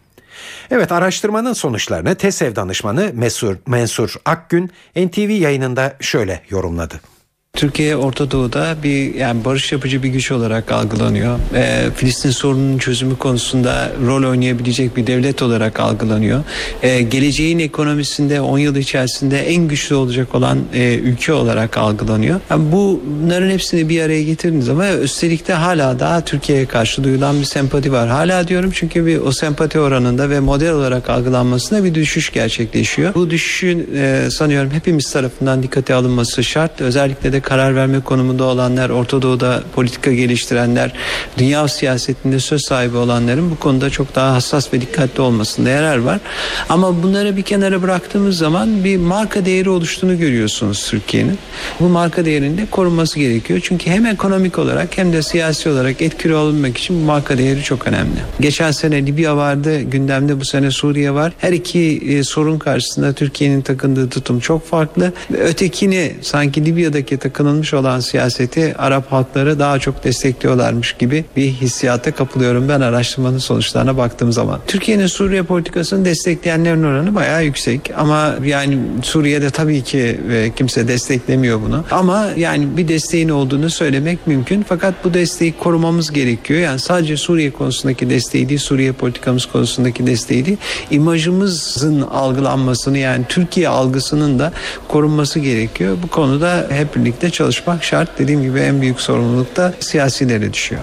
[0.71, 7.14] Evet araştırmanın sonuçlarını TESEV danışmanı Mesur, Mensur Akgün NTV yayınında şöyle yorumladı.
[7.55, 11.39] Türkiye Orta Doğu'da bir yani barış yapıcı bir güç olarak algılanıyor.
[11.55, 16.45] Ee, Filistin sorununun çözümü konusunda rol oynayabilecek bir devlet olarak algılanıyor.
[16.83, 22.41] Ee, geleceğin ekonomisinde 10 yıl içerisinde en güçlü olacak olan e, ülke olarak algılanıyor.
[22.51, 27.45] Yani bunların hepsini bir araya getirdiğiniz zaman üstelik de hala daha Türkiye'ye karşı duyulan bir
[27.45, 28.09] sempati var.
[28.09, 33.15] Hala diyorum çünkü bir o sempati oranında ve model olarak algılanmasında bir düşüş gerçekleşiyor.
[33.15, 36.81] Bu düşüşün e, sanıyorum hepimiz tarafından dikkate alınması şart.
[36.81, 40.93] Özellikle de karar verme konumunda olanlar, Orta Doğu'da politika geliştirenler,
[41.39, 46.21] dünya siyasetinde söz sahibi olanların bu konuda çok daha hassas ve dikkatli olmasında yarar var.
[46.69, 51.39] Ama bunları bir kenara bıraktığımız zaman bir marka değeri oluştuğunu görüyorsunuz Türkiye'nin.
[51.81, 53.61] Bu marka değerinin de korunması gerekiyor.
[53.63, 57.87] Çünkü hem ekonomik olarak hem de siyasi olarak etkili olmak için bu marka değeri çok
[57.87, 58.19] önemli.
[58.41, 61.33] Geçen sene Libya vardı, gündemde bu sene Suriye var.
[61.39, 65.13] Her iki e, sorun karşısında Türkiye'nin takındığı tutum çok farklı.
[65.39, 72.11] Ötekini sanki Libya'daki takım takınılmış olan siyaseti Arap halkları daha çok destekliyorlarmış gibi bir hissiyata
[72.11, 74.61] kapılıyorum ben araştırmanın sonuçlarına baktığım zaman.
[74.67, 81.61] Türkiye'nin Suriye politikasını destekleyenlerin oranı bayağı yüksek ama yani Suriye'de tabii ki e, kimse desteklemiyor
[81.63, 81.85] bunu.
[81.91, 86.61] Ama yani bir desteğin olduğunu söylemek mümkün fakat bu desteği korumamız gerekiyor.
[86.61, 90.59] Yani sadece Suriye konusundaki desteği değil, Suriye politikamız konusundaki desteği değil,
[90.91, 94.53] imajımızın algılanmasını yani Türkiye algısının da
[94.89, 95.97] korunması gerekiyor.
[96.03, 98.19] Bu konuda hep birlikte birlikte çalışmak şart.
[98.19, 100.83] Dediğim gibi en büyük sorumluluk da siyasilere düşüyor.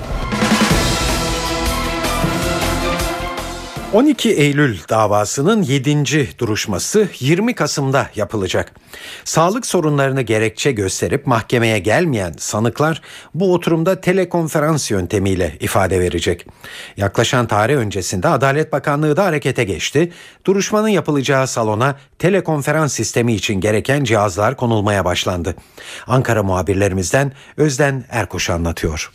[3.94, 6.40] 12 Eylül davasının 7.
[6.40, 8.74] duruşması 20 Kasım'da yapılacak.
[9.24, 13.02] Sağlık sorunlarını gerekçe gösterip mahkemeye gelmeyen sanıklar
[13.34, 16.48] bu oturumda telekonferans yöntemiyle ifade verecek.
[16.98, 20.12] Yaklaşan tarih öncesinde Adalet Bakanlığı da harekete geçti.
[20.46, 25.56] Duruşmanın yapılacağı salona telekonferans sistemi için gereken cihazlar konulmaya başlandı.
[26.08, 29.12] Ankara muhabirlerimizden Özden Erkoş anlatıyor.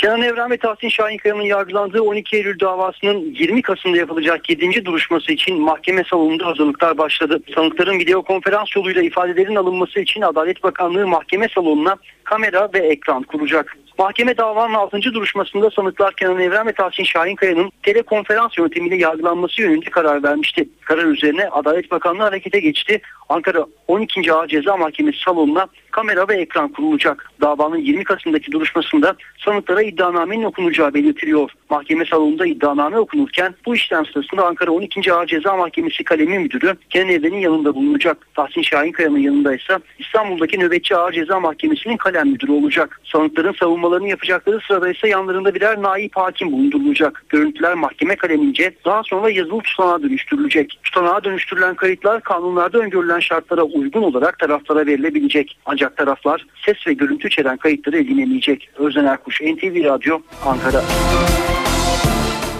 [0.00, 4.84] Kenan Evren ve Tahsin Şahinkaya'nın yargılandığı 12 Eylül davasının 20 Kasım'da yapılacak 7.
[4.84, 7.40] duruşması için mahkeme salonunda hazırlıklar başladı.
[7.54, 11.96] Sanıkların video konferans yoluyla ifadelerin alınması için Adalet Bakanlığı mahkeme salonuna
[12.30, 13.76] kamera ve ekran kuracak.
[13.98, 15.02] Mahkeme davanın 6.
[15.02, 20.68] duruşmasında sanıklar Kenan Evren ve Tahsin Şahinkaya'nın telekonferans yöntemiyle yargılanması yönünde karar vermişti.
[20.84, 23.00] Karar üzerine Adalet Bakanlığı harekete geçti.
[23.28, 24.32] Ankara 12.
[24.32, 27.30] Ağır Ceza Mahkemesi salonuna kamera ve ekran kurulacak.
[27.40, 31.50] Davanın 20 Kasım'daki duruşmasında sanıklara iddianamenin okunacağı belirtiliyor.
[31.70, 35.12] Mahkeme salonunda iddianame okunurken bu işlem sırasında Ankara 12.
[35.12, 38.28] Ağır Ceza Mahkemesi kalemi müdürü Kenan Evren'in yanında bulunacak.
[38.34, 43.00] Tahsin Şahinkaya'nın yanında ise İstanbul'daki nöbetçi Ağır Ceza Mahkemesi'nin kalem müdürü olacak.
[43.04, 47.24] Sanıkların savunmalarını yapacakları sırada ise yanlarında birer naip hakim bulundurulacak.
[47.28, 50.80] Görüntüler mahkeme kalemince daha sonra yazılı tutanağa dönüştürülecek.
[50.82, 55.58] Tutanağa dönüştürülen kayıtlar kanunlarda öngörülen şartlara uygun olarak taraflara verilebilecek.
[55.66, 58.70] Ancak taraflar ses ve görüntü içeren kayıtları edinemeyecek.
[58.78, 60.82] Özden Erkuş, NTV Radyo, Ankara.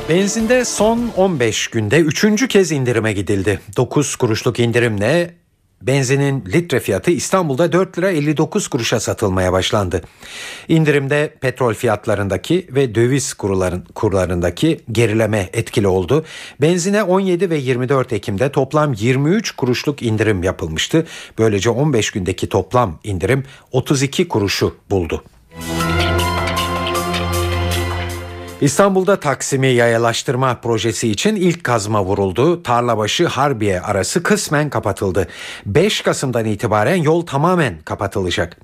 [0.08, 2.48] Benzinde son 15 günde 3.
[2.48, 3.60] kez indirime gidildi.
[3.76, 5.39] 9 kuruşluk indirimle
[5.82, 10.02] Benzinin litre fiyatı İstanbul'da 4 lira 59 kuruşa satılmaya başlandı.
[10.68, 16.24] İndirimde petrol fiyatlarındaki ve döviz kurların, kurlarındaki gerileme etkili oldu.
[16.60, 21.06] Benzine 17 ve 24 Ekim'de toplam 23 kuruşluk indirim yapılmıştı.
[21.38, 25.24] Böylece 15 gündeki toplam indirim 32 kuruşu buldu.
[28.60, 32.62] İstanbul'da Taksim'i yayalaştırma projesi için ilk kazma vuruldu.
[32.62, 35.28] Tarlabaşı Harbiye arası kısmen kapatıldı.
[35.66, 38.56] 5 Kasım'dan itibaren yol tamamen kapatılacak.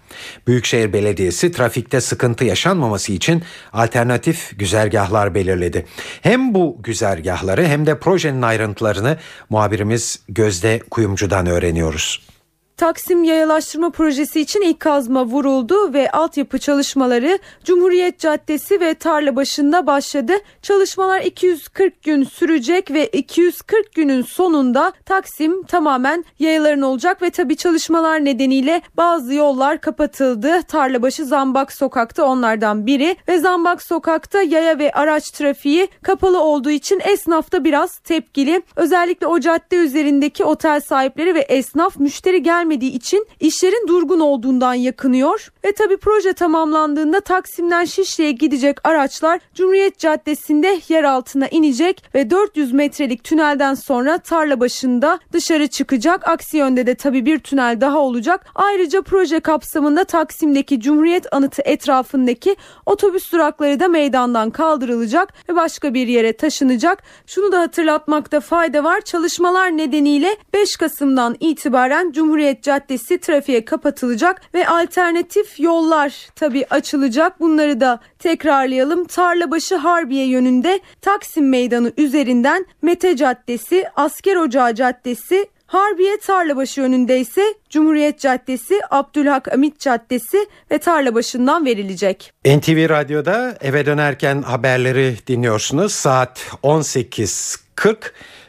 [0.46, 5.86] Büyükşehir Belediyesi trafikte sıkıntı yaşanmaması için alternatif güzergahlar belirledi.
[6.22, 9.16] Hem bu güzergahları hem de projenin ayrıntılarını
[9.50, 12.35] muhabirimiz Gözde Kuyumcu'dan öğreniyoruz.
[12.76, 19.86] Taksim Yayalaştırma Projesi için ilk kazma vuruldu ve altyapı çalışmaları Cumhuriyet Caddesi ve tarla başında
[19.86, 20.32] başladı.
[20.62, 28.24] Çalışmalar 240 gün sürecek ve 240 günün sonunda Taksim tamamen yayaların olacak ve tabi çalışmalar
[28.24, 30.62] nedeniyle bazı yollar kapatıldı.
[30.62, 37.00] Tarlabaşı Zambak Sokak'ta onlardan biri ve Zambak Sokak'ta yaya ve araç trafiği kapalı olduğu için
[37.04, 38.62] esnaf da biraz tepkili.
[38.76, 44.74] Özellikle o cadde üzerindeki otel sahipleri ve esnaf müşteri gel gelmediği için işlerin durgun olduğundan
[44.74, 45.52] yakınıyor.
[45.64, 52.72] Ve tabi proje tamamlandığında Taksim'den Şişli'ye gidecek araçlar Cumhuriyet Caddesi'nde yer altına inecek ve 400
[52.72, 56.28] metrelik tünelden sonra tarla başında dışarı çıkacak.
[56.28, 58.46] Aksi yönde de tabi bir tünel daha olacak.
[58.54, 66.06] Ayrıca proje kapsamında Taksim'deki Cumhuriyet Anıtı etrafındaki otobüs durakları da meydandan kaldırılacak ve başka bir
[66.06, 67.02] yere taşınacak.
[67.26, 69.00] Şunu da hatırlatmakta fayda var.
[69.00, 77.40] Çalışmalar nedeniyle 5 Kasım'dan itibaren Cumhuriyet Caddesi trafiğe kapatılacak ve alternatif yollar tabi açılacak.
[77.40, 79.04] Bunları da tekrarlayalım.
[79.04, 87.54] Tarlabaşı Harbiye yönünde Taksim Meydanı üzerinden Mete Caddesi, Asker Ocağı Caddesi, Harbiye Tarlabaşı yönünde ise
[87.70, 92.32] Cumhuriyet Caddesi, Abdülhak Amit Caddesi ve Tarlabaşı'ndan verilecek.
[92.44, 95.92] NTV Radyo'da eve dönerken haberleri dinliyorsunuz.
[95.92, 97.96] Saat 18.40.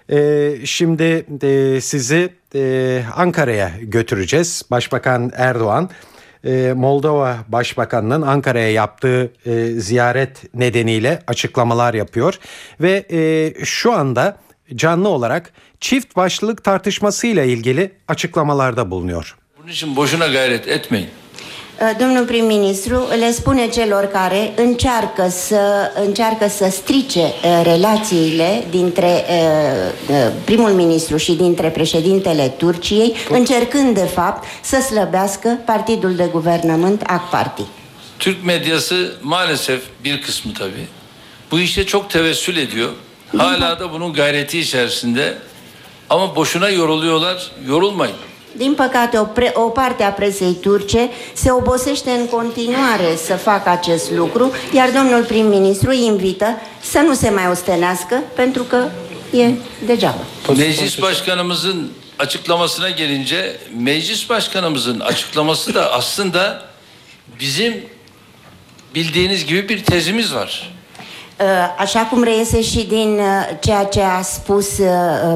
[0.09, 4.63] Ee, şimdi e, sizi e, Ankara'ya götüreceğiz.
[4.71, 5.89] Başbakan Erdoğan
[6.45, 12.39] e, Moldova Başbakanı'nın Ankara'ya yaptığı e, ziyaret nedeniyle açıklamalar yapıyor
[12.81, 14.38] ve e, şu anda
[14.75, 19.38] canlı olarak çift başlılık tartışmasıyla ilgili açıklamalarda bulunuyor.
[19.60, 21.10] Bunun için boşuna gayret etmeyin.
[21.99, 30.15] Domnul prim-ministru le spune celor care încearcă să, încearcă să strice uh, relațiile dintre uh,
[30.15, 37.01] uh, primul ministru și dintre președintele Turciei, încercând de fapt să slăbească partidul de guvernământ
[37.01, 37.63] AK Parti.
[38.17, 40.87] Türk medyası maalesef bir kısmı tabii
[41.51, 42.89] bu işe çok tevessül ediyor.
[43.37, 45.37] Hala da bunun gayreti içerisinde
[46.09, 47.51] ama boşuna yoruluyorlar.
[47.67, 48.15] Yorulmayın.
[48.57, 53.69] Din păcate, o, pre, o parte a presei turce se obosește în continuare să facă
[53.69, 56.45] acest lucru, iar domnul prim-ministru îi invită
[56.81, 58.77] să nu se mai ostenească, pentru că
[59.37, 59.51] e
[59.85, 60.23] degeaba.
[60.55, 66.61] Meclis başkanımızın açıklamasına gelince meclis başkanımızın açıklaması da aslında
[67.39, 67.73] bizim
[68.95, 70.71] bildiğiniz gibi bir tezimiz var.
[71.77, 73.19] Așa cum reiese și din
[73.59, 74.67] ceea ce a spus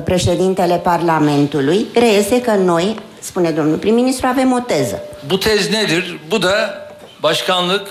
[0.06, 5.04] președintele Parlamentului, reiese că noi, spune domnul prim-ministru, avem o teză.
[5.30, 6.20] Bu tez nedir?
[6.30, 6.88] Bu da
[7.24, 7.88] başkanlık,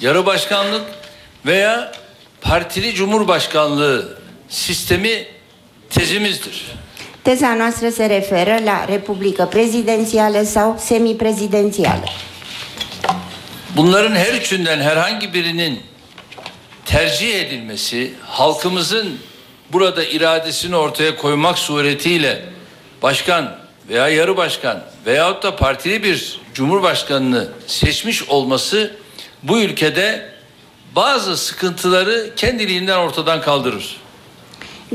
[0.00, 0.82] yarı başkanlık
[1.46, 1.92] veya
[2.40, 5.26] partili cumhurbaşkanlığı sistemi
[5.90, 6.64] tezimizdir.
[7.22, 12.04] Teza noastră se referă la republică prezidențială sau semiprezidențială.
[13.76, 15.80] Bunların her üçünden herhangi birinin
[16.84, 19.18] tercih edilmesi, halkımızın
[19.72, 22.42] burada iradesini ortaya koymak suretiyle
[23.02, 23.61] başkan
[23.92, 28.90] veya yarı başkan veyahut da partili bir cumhurbaşkanını seçmiş olması
[29.42, 30.22] bu ülkede
[30.96, 34.02] bazı sıkıntıları kendiliğinden ortadan kaldırır.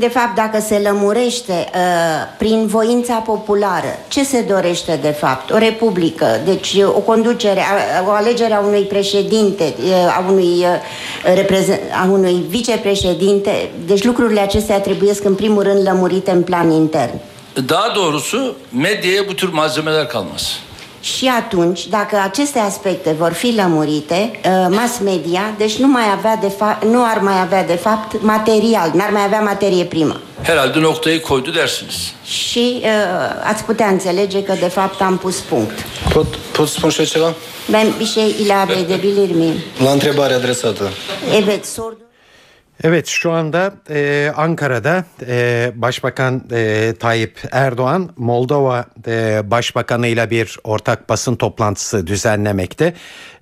[0.00, 5.50] De fapt, dacă se lămurește uh, prin voința populară, ce se dorește de fapt?
[5.50, 7.62] O republică, deci o conducere,
[8.06, 9.74] o alegere a unui președinte,
[10.16, 10.64] a unui,
[12.02, 17.20] a unui vicepreședinte, deci lucrurile acestea trebuie în primul rând lămurite în plan intern.
[17.68, 20.58] Daha doğrusu medyaya bu tür malzemeler kalmaz.
[21.02, 24.40] Și atunci, dacă aceste aspecte vor fi lămurite,
[24.70, 28.90] mass media, deci nu, mai avea de fa- nu ar mai avea de fapt material,
[28.94, 30.20] n-ar mai avea materie primă.
[30.42, 31.94] Herhalde noktayı koydu dersiniz.
[32.24, 32.88] Și uh,
[33.44, 35.78] ați putea înțelege că de fapt am pus punct.
[36.12, 37.34] Pot, pot spun și eu ceva?
[37.70, 39.54] Ben bir şey ilave edebilir miyim?
[39.84, 40.90] La întrebare adresată.
[41.42, 42.07] Evet, sordum.
[42.84, 50.58] Evet şu anda e, Ankara'da e, Başbakan e, Tayyip Erdoğan Moldova e, Başbakanı ile bir
[50.64, 52.94] ortak basın toplantısı düzenlemekte.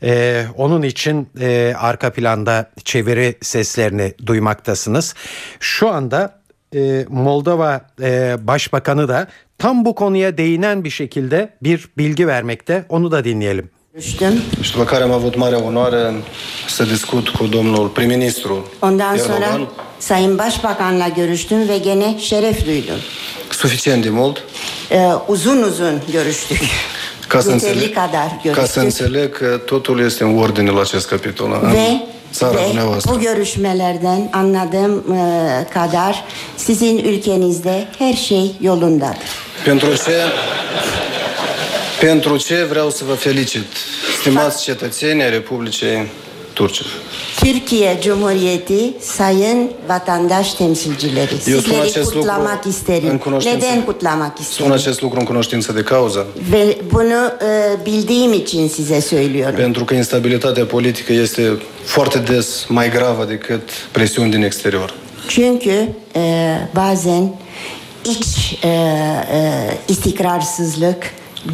[0.03, 5.15] E, onun için e, arka planda çeviri seslerini duymaktasınız.
[5.61, 6.41] Şu anda
[6.75, 12.85] e, Moldova e, Başbakanı da tam bu konuya değinen bir şekilde bir bilgi vermekte.
[12.89, 13.71] Onu da dinleyelim.
[14.73, 16.15] După care am avut marea onoare
[16.69, 19.67] să discut cu domnul prim-ministru Ondan sonra Erdoğan
[19.99, 22.97] Sayın Başbakan'la görüştüm ve gene şeref duydum.
[23.51, 24.43] suficient de mult
[24.91, 26.59] Ee, uzun uzun görüştük.
[27.31, 28.83] ca să, înțeleg, kadar ca să görüştük.
[28.83, 31.49] înțeleg că totul este în ordine la acest capitol.
[31.63, 32.01] Ve,
[32.33, 36.25] țara ve bu görüşmelerden anladığım e, kadar
[36.57, 39.29] sizin ülkenizde her şey yolundadır.
[39.65, 40.25] Pentru ce,
[42.01, 43.65] pentru ce vreau să vă felicit,
[44.21, 46.11] stimați cetățeni ai Republicii
[46.53, 46.85] Turcia.
[47.41, 51.33] Türkiye Cumhuriyeti sayın vatandaş temsilcileri.
[51.33, 53.19] Eu spun Sizleri acest lucru kutlamak în isterim.
[53.19, 53.57] cunoștință.
[53.67, 54.73] Neden kutlamak Spun isterim?
[54.73, 59.55] acest lucru în cunoștință de cauză, Ve bunu e, bildiğim için size söylüyorum.
[59.55, 64.95] pentru că instabilitatea politică este foarte des mai gravă decât presiuni din exterior.
[65.29, 66.21] Çünkü e,
[66.75, 67.35] bazen
[68.03, 68.27] iç
[68.63, 71.03] e, e, istikrarsızlık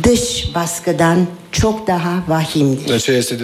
[0.05, 2.89] dış baskıdan çok daha vahimdir.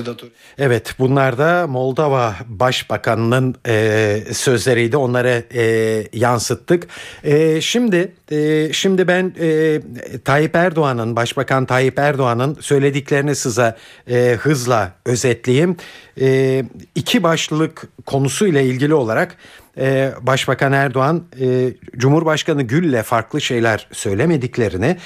[0.06, 0.32] Datorie.
[0.58, 6.88] Evet bunlar da Moldova Başbakanı'nın e, sözleriydi onları e, yansıttık.
[7.24, 9.80] E, şimdi e, şimdi ben e,
[10.24, 13.76] Tayyip Erdoğan'ın Başbakan Tayyip Erdoğan'ın söylediklerini size
[14.10, 15.76] e, hızla özetleyeyim.
[16.20, 19.36] E, iki başlılık konusuyla ilgili olarak
[19.78, 24.96] e, Başbakan Erdoğan e, Cumhurbaşkanı Gül'le farklı şeyler söylemediklerini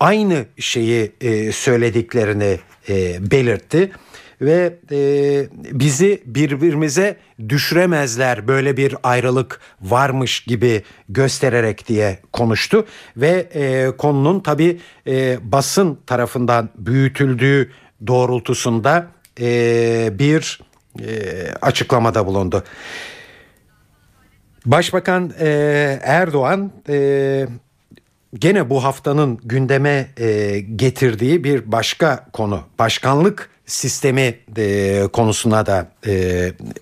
[0.00, 2.58] aynı şeyi e, söylediklerini
[2.88, 3.90] e, belirtti
[4.40, 4.78] ve
[5.72, 7.16] bizi birbirimize
[7.48, 13.46] düşüremezler böyle bir ayrılık varmış gibi göstererek diye konuştu ve
[13.98, 14.80] konunun tabi
[15.42, 17.70] basın tarafından büyütüldüğü
[18.06, 19.06] doğrultusunda
[20.18, 20.60] bir
[21.62, 22.64] açıklamada bulundu.
[24.66, 25.48] Başbakan e,
[26.02, 27.46] Erdoğan e,
[28.34, 36.12] gene bu haftanın gündeme e, getirdiği bir başka konu başkanlık sistemi e, konusuna da e,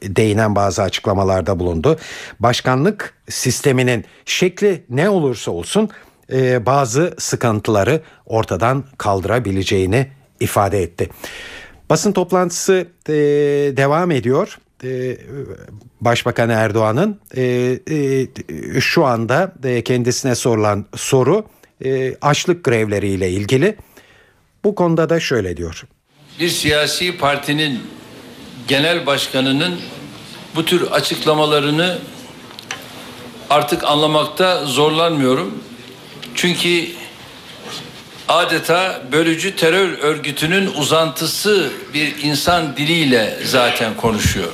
[0.02, 1.98] değinen bazı açıklamalarda bulundu.
[2.40, 5.90] Başkanlık sisteminin şekli ne olursa olsun
[6.32, 10.08] e, bazı sıkıntıları ortadan kaldırabileceğini
[10.40, 11.08] ifade etti.
[11.90, 13.12] Basın toplantısı e,
[13.76, 14.58] devam ediyor.
[14.84, 15.16] E,
[16.00, 17.42] Başbakan Erdoğan'ın e,
[17.90, 19.52] e, şu anda
[19.84, 21.46] kendisine sorulan soru
[21.84, 23.76] e, açlık grevleriyle ilgili.
[24.64, 25.84] Bu konuda da şöyle diyor.
[26.40, 27.80] Bir siyasi partinin
[28.68, 29.80] genel başkanının
[30.56, 31.98] bu tür açıklamalarını
[33.50, 35.58] artık anlamakta zorlanmıyorum.
[36.34, 36.86] Çünkü
[38.28, 44.52] adeta bölücü terör örgütünün uzantısı bir insan diliyle zaten konuşuyor.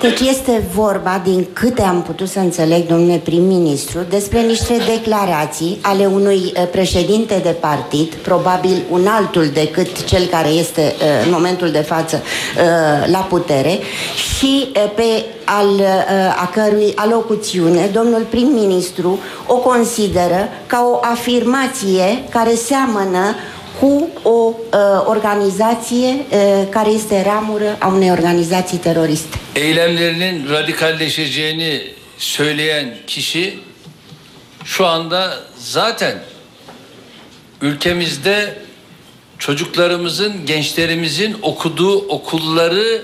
[0.00, 6.06] Deci este vorba, din câte am putut să înțeleg, domnule prim-ministru, despre niște declarații ale
[6.06, 11.70] unui eh, președinte de partid, probabil un altul decât cel care este eh, în momentul
[11.70, 13.78] de față eh, la putere
[14.36, 15.68] și pe al,
[16.36, 23.34] a cărui alocuțiune domnul prim-ministru o consideră ca o afirmație care seamănă
[23.80, 24.54] cu o uh,
[25.06, 29.38] organizație uh, care este ramură a unei organizații teroriste.
[29.54, 31.82] Eylemlerinin radikalleşeceğini
[32.18, 33.58] söyleyen kişi
[34.64, 36.22] şu anda zaten
[37.60, 38.56] ülkemizde
[39.38, 43.02] çocuklarımızın, gençlerimizin okuduğu okulları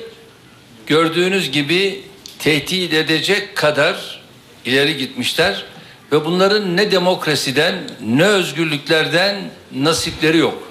[0.86, 2.00] gördüğünüz gibi
[2.38, 4.20] tehdit edecek kadar
[4.64, 5.64] ileri gitmişler
[6.12, 7.74] ve bunların ne demokrasiden
[8.06, 9.36] ne özgürlüklerden
[9.74, 10.70] nasipleri yok.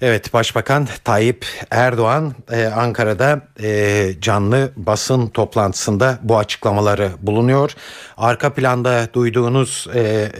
[0.00, 7.74] Evet Başbakan Tayyip Erdoğan e, Ankara'da e, canlı basın toplantısında bu açıklamaları bulunuyor.
[8.16, 10.30] Arka planda duyduğunuz e, e,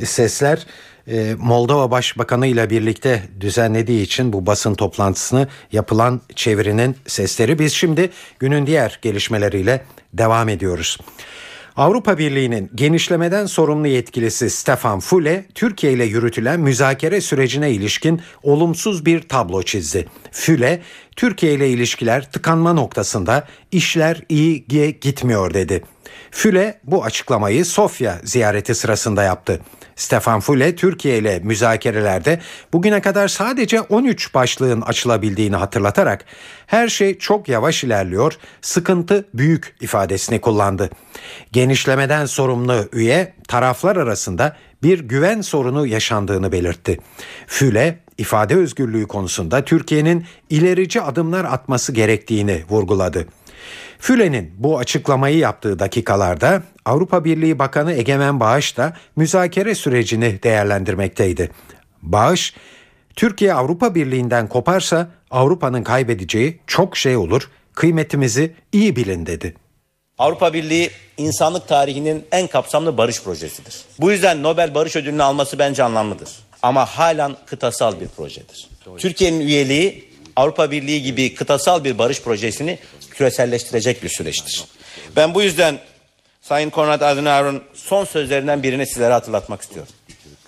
[0.00, 0.66] e, sesler
[1.08, 7.58] e, Moldova Başbakanı ile birlikte düzenlediği için bu basın toplantısını yapılan çevirinin sesleri.
[7.58, 10.98] Biz şimdi günün diğer gelişmeleriyle devam ediyoruz.
[11.76, 19.20] Avrupa Birliği'nin genişlemeden sorumlu yetkilisi Stefan Füle, Türkiye ile yürütülen müzakere sürecine ilişkin olumsuz bir
[19.20, 20.06] tablo çizdi.
[20.32, 20.82] Füle,
[21.16, 24.66] Türkiye ile ilişkiler tıkanma noktasında işler iyi
[25.00, 25.82] gitmiyor dedi.
[26.30, 29.60] Füle bu açıklamayı Sofya ziyareti sırasında yaptı.
[29.96, 32.40] Stefan Füle Türkiye ile müzakerelerde
[32.72, 36.24] bugüne kadar sadece 13 başlığın açılabildiğini hatırlatarak
[36.66, 40.90] her şey çok yavaş ilerliyor, sıkıntı büyük ifadesini kullandı.
[41.52, 46.98] Genişlemeden sorumlu üye taraflar arasında bir güven sorunu yaşandığını belirtti.
[47.46, 53.26] Füle ifade özgürlüğü konusunda Türkiye'nin ilerici adımlar atması gerektiğini vurguladı.
[54.02, 61.50] Füle'nin bu açıklamayı yaptığı dakikalarda Avrupa Birliği Bakanı Egemen Bağış da müzakere sürecini değerlendirmekteydi.
[62.02, 62.54] Bağış,
[63.16, 69.54] Türkiye Avrupa Birliği'nden koparsa Avrupa'nın kaybedeceği çok şey olur, kıymetimizi iyi bilin dedi.
[70.18, 73.80] Avrupa Birliği insanlık tarihinin en kapsamlı barış projesidir.
[73.98, 76.28] Bu yüzden Nobel Barış Ödülünü alması bence anlamlıdır.
[76.62, 78.68] Ama halen kıtasal bir projedir.
[78.98, 82.78] Türkiye'nin üyeliği Avrupa Birliği gibi kıtasal bir barış projesini
[83.22, 84.64] küreselleştirecek bir süreçtir.
[85.16, 85.78] Ben bu yüzden
[86.40, 89.92] Sayın Konrad Adenauer'ın son sözlerinden birini sizlere hatırlatmak istiyorum.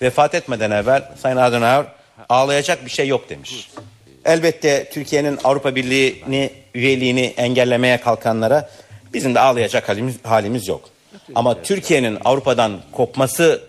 [0.02, 1.86] Vefat etmeden evvel Sayın Adenauer
[2.28, 3.70] ağlayacak bir şey yok demiş.
[4.24, 8.70] Elbette Türkiye'nin Avrupa Birliği'ni üyeliğini engellemeye kalkanlara
[9.12, 10.88] bizim de ağlayacak halimiz, halimiz yok.
[11.34, 13.62] Ama Türkiye'nin Avrupa'dan kopması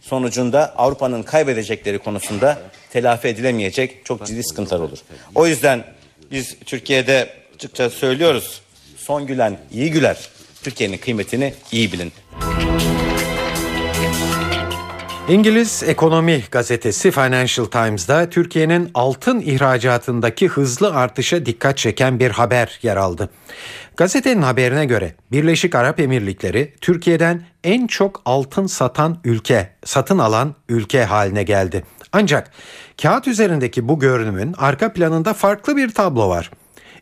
[0.00, 2.58] sonucunda Avrupa'nın kaybedecekleri konusunda
[2.92, 4.98] telafi edilemeyecek çok ciddi sıkıntılar olur.
[5.34, 5.84] O yüzden
[6.30, 8.60] biz Türkiye'de açıkça söylüyoruz.
[8.96, 10.28] Son gülen iyi güler.
[10.62, 12.12] Türkiye'nin kıymetini iyi bilin.
[15.28, 22.96] İngiliz ekonomi gazetesi Financial Times'da Türkiye'nin altın ihracatındaki hızlı artışa dikkat çeken bir haber yer
[22.96, 23.30] aldı.
[23.96, 31.04] Gazetenin haberine göre Birleşik Arap Emirlikleri Türkiye'den en çok altın satan ülke, satın alan ülke
[31.04, 31.84] haline geldi.
[32.12, 32.50] Ancak
[33.02, 36.50] kağıt üzerindeki bu görünümün arka planında farklı bir tablo var.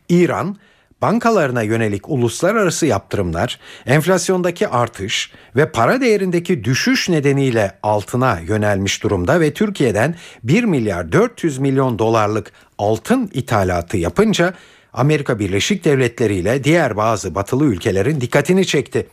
[0.09, 0.57] İran
[1.01, 9.53] bankalarına yönelik uluslararası yaptırımlar, enflasyondaki artış ve para değerindeki düşüş nedeniyle altına yönelmiş durumda ve
[9.53, 14.53] Türkiye'den 1 milyar 400 milyon dolarlık altın ithalatı yapınca
[14.93, 19.07] Amerika Birleşik Devletleri ile diğer bazı batılı ülkelerin dikkatini çekti.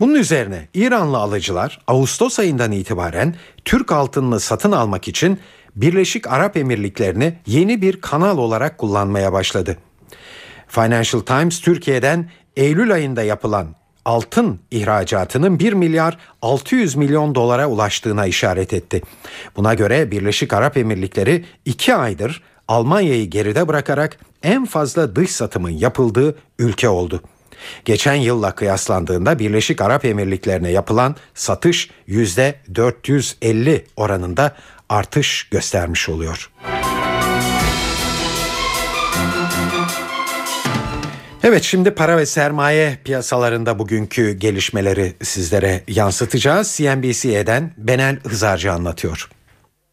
[0.00, 5.40] Bunun üzerine İranlı alıcılar Ağustos ayından itibaren Türk altınını satın almak için
[5.76, 9.76] Birleşik Arap Emirlikleri'ni yeni bir kanal olarak kullanmaya başladı.
[10.76, 13.66] Financial Times Türkiye'den Eylül ayında yapılan
[14.04, 19.02] altın ihracatının 1 milyar 600 milyon dolara ulaştığına işaret etti.
[19.56, 26.36] Buna göre Birleşik Arap Emirlikleri 2 aydır Almanya'yı geride bırakarak en fazla dış satımın yapıldığı
[26.58, 27.22] ülke oldu.
[27.84, 34.56] Geçen yılla kıyaslandığında Birleşik Arap Emirlikleri'ne yapılan satış %450 oranında
[34.88, 36.50] artış göstermiş oluyor.
[41.48, 46.76] Evet şimdi para ve sermaye piyasalarında bugünkü gelişmeleri sizlere yansıtacağız.
[46.76, 49.28] CNBC'den Benel Hızarcı anlatıyor.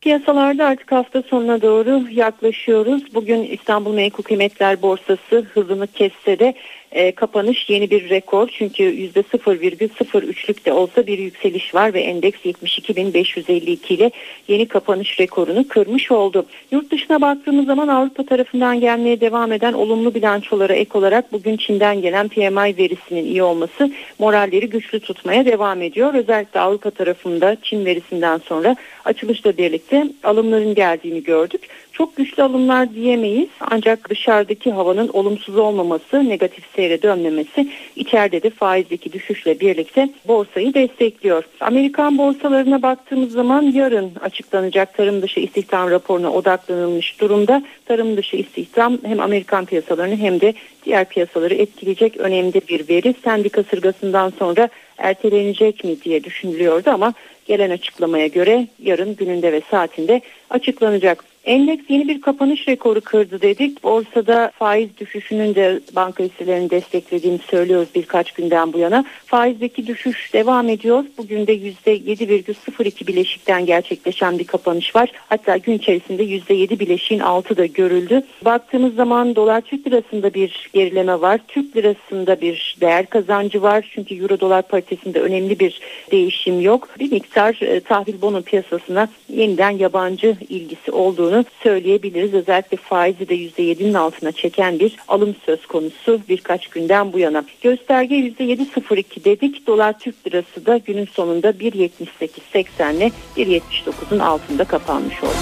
[0.02, 3.14] Piyasalarda artık hafta sonuna doğru yaklaşıyoruz.
[3.14, 6.54] Bugün İstanbul Menkul Kıymetler Borsası hızını kesse de
[6.94, 8.50] e, kapanış yeni bir rekor.
[8.58, 14.12] Çünkü %0,03'lük de olsa bir yükseliş var ve endeks 72.552 ile
[14.48, 16.46] yeni kapanış rekorunu kırmış oldu.
[16.72, 22.02] Yurt dışına baktığımız zaman Avrupa tarafından gelmeye devam eden olumlu bilançolara ek olarak bugün Çin'den
[22.02, 26.14] gelen PMI verisinin iyi olması moralleri güçlü tutmaya devam ediyor.
[26.14, 28.76] Özellikle Avrupa tarafında Çin verisinden sonra
[29.06, 31.62] açılışla birlikte alımların geldiğini gördük.
[31.92, 39.14] Çok güçlü alımlar diyemeyiz ancak dışarıdaki havanın olumsuz olmaması, negatif seyre dönmemesi içeride de faizdeki
[39.14, 41.44] düşüşle birlikte borsayı destekliyor.
[41.60, 47.64] Amerikan borsalarına baktığımız zaman yarın açıklanacak tarım dışı istihdam raporuna odaklanılmış durumda.
[47.86, 50.54] Tarım dışı istihdam hem Amerikan piyasalarını hem de
[50.86, 53.16] diğer piyasaları etkileyecek önemli bir veri.
[53.24, 57.14] Sendika sırgasından sonra ertelenecek mi diye düşünülüyordu ama
[57.46, 61.33] gelen açıklamaya göre yarın gününde ve saatinde açıklanacak.
[61.46, 63.84] Endeks yeni bir kapanış rekoru kırdı dedik.
[63.84, 69.06] Borsada faiz düşüşünün de banka hisselerini desteklediğini söylüyoruz birkaç günden bu yana.
[69.26, 71.04] Faizdeki düşüş devam ediyor.
[71.18, 75.12] Bugün de %7,02 bileşikten gerçekleşen bir kapanış var.
[75.30, 78.22] Hatta gün içerisinde %7 bileşiğin altı da görüldü.
[78.46, 81.40] Baktığımız zaman dolar Türk lirasında bir gerileme var.
[81.48, 83.90] Türk lirasında bir değer kazancı var.
[83.94, 85.80] Çünkü euro dolar paritesinde önemli bir
[86.12, 86.90] değişim yok.
[87.00, 91.33] Bir miktar e, tahvil bono piyasasına yeniden yabancı ilgisi olduğunu
[91.64, 92.34] söyleyebiliriz.
[92.34, 97.46] Özellikle faizi de %7'nin altına çeken bir alım söz konusu birkaç günden bu yana.
[97.62, 99.68] Gösterge %7.02 dedik.
[99.68, 105.34] Dolar Türk lirası da günün sonunda 1.78.80 ile 1.79'un altında kapanmış oldu.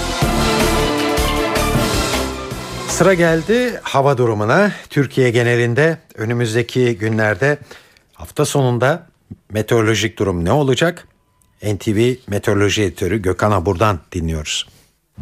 [2.89, 4.71] Sıra geldi hava durumuna.
[4.89, 7.57] Türkiye genelinde önümüzdeki günlerde
[8.13, 9.07] hafta sonunda
[9.49, 11.07] meteorolojik durum ne olacak?
[11.63, 14.67] NTV Meteoroloji Editörü Gökhan Abur'dan dinliyoruz.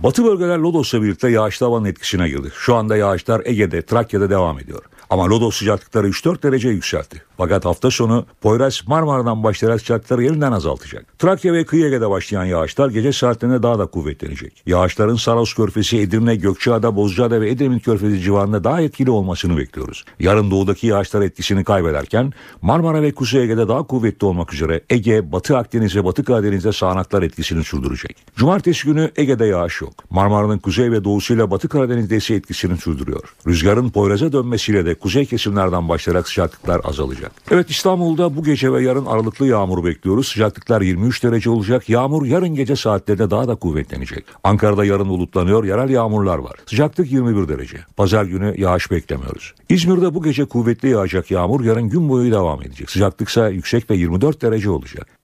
[0.03, 2.51] Batı bölgeler Lodos'la birlikte yağışlı havanın etkisine girdi.
[2.55, 4.83] Şu anda yağışlar Ege'de, Trakya'da devam ediyor.
[5.09, 7.23] Ama Lodos sıcaklıkları 3-4 derece yükseltti.
[7.39, 11.19] Fakat hafta sonu Poyraz Marmara'dan başlayarak sıcaklıkları yeniden azaltacak.
[11.19, 14.63] Trakya ve kıyı Ege'de başlayan yağışlar gece saatlerinde daha da kuvvetlenecek.
[14.65, 20.05] Yağışların Saros Körfezi, Edirne, Gökçeada, Bozcaada ve Edremit Körfezi civarında daha etkili olmasını bekliyoruz.
[20.19, 25.57] Yarın doğudaki yağışlar etkisini kaybederken Marmara ve Kuzey Ege'de daha kuvvetli olmak üzere Ege, Batı
[25.57, 28.17] Akdeniz ve Batı Karadeniz'de sağanaklar etkisini sürdürecek.
[28.35, 29.93] Cumartesi günü Ege'de yağış yok.
[30.09, 33.35] Marmara'nın kuzey ve doğusuyla Batı Karadeniz'de ise etkisini sürdürüyor.
[33.47, 37.28] Rüzgarın Poyraz'a dönmesiyle de kuzey kesimlerden başlayarak sıcaklıklar azalacak.
[37.51, 40.27] Evet İstanbul'da bu gece ve yarın aralıklı yağmur bekliyoruz.
[40.27, 41.89] Sıcaklıklar 23 derece olacak.
[41.89, 44.25] Yağmur yarın gece saatlerinde daha da kuvvetlenecek.
[44.43, 45.63] Ankara'da yarın bulutlanıyor.
[45.63, 46.53] Yerel yağmurlar var.
[46.65, 47.77] Sıcaklık 21 derece.
[47.97, 49.53] Pazar günü yağış beklemiyoruz.
[49.69, 52.89] İzmir'de bu gece kuvvetli yağacak yağmur yarın gün boyu devam edecek.
[52.89, 55.19] Sıcaklıksa yüksek ve 24 derece olacak.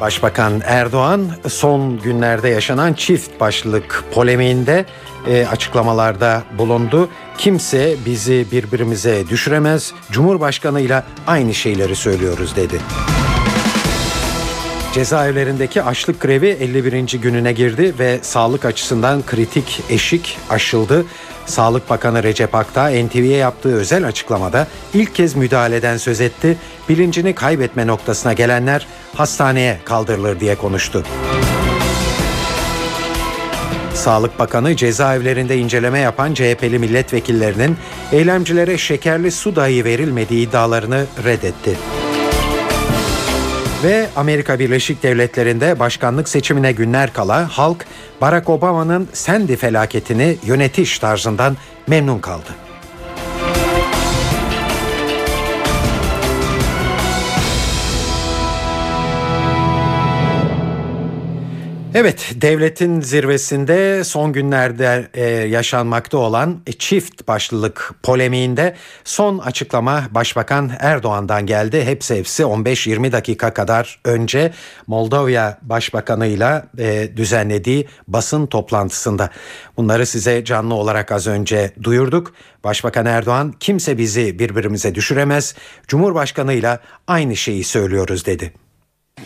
[0.00, 4.84] Başbakan Erdoğan son günlerde yaşanan çift başlık polemiğinde
[5.26, 7.08] e, açıklamalarda bulundu.
[7.38, 9.92] Kimse bizi birbirimize düşüremez.
[10.10, 12.80] Cumhurbaşkanıyla aynı şeyleri söylüyoruz dedi.
[14.92, 17.18] Cezaevlerindeki açlık grevi 51.
[17.18, 21.04] gününe girdi ve sağlık açısından kritik eşik aşıldı.
[21.46, 26.56] Sağlık Bakanı Recep Akta NTV'ye yaptığı özel açıklamada ilk kez müdahaleden söz etti.
[26.88, 31.04] Bilincini kaybetme noktasına gelenler hastaneye kaldırılır diye konuştu.
[33.94, 37.76] Sağlık Bakanı cezaevlerinde inceleme yapan CHP'li milletvekillerinin
[38.12, 41.76] eylemcilere şekerli su dahi verilmediği iddialarını reddetti.
[43.84, 47.86] Ve Amerika Birleşik Devletleri'nde başkanlık seçimine günler kala halk
[48.20, 52.69] Barack Obama'nın Sandy felaketini yönetiş tarzından memnun kaldı.
[61.94, 68.74] Evet, devletin zirvesinde son günlerde e, yaşanmakta olan çift başlılık polemiğinde
[69.04, 71.84] son açıklama Başbakan Erdoğan'dan geldi.
[71.84, 74.52] Hepsi hepsi 15-20 dakika kadar önce
[74.86, 79.30] Moldova Başbakanı'yla e, düzenlediği basın toplantısında.
[79.76, 82.34] Bunları size canlı olarak az önce duyurduk.
[82.64, 85.54] Başbakan Erdoğan kimse bizi birbirimize düşüremez.
[85.88, 88.52] Cumhurbaşkanıyla aynı şeyi söylüyoruz dedi.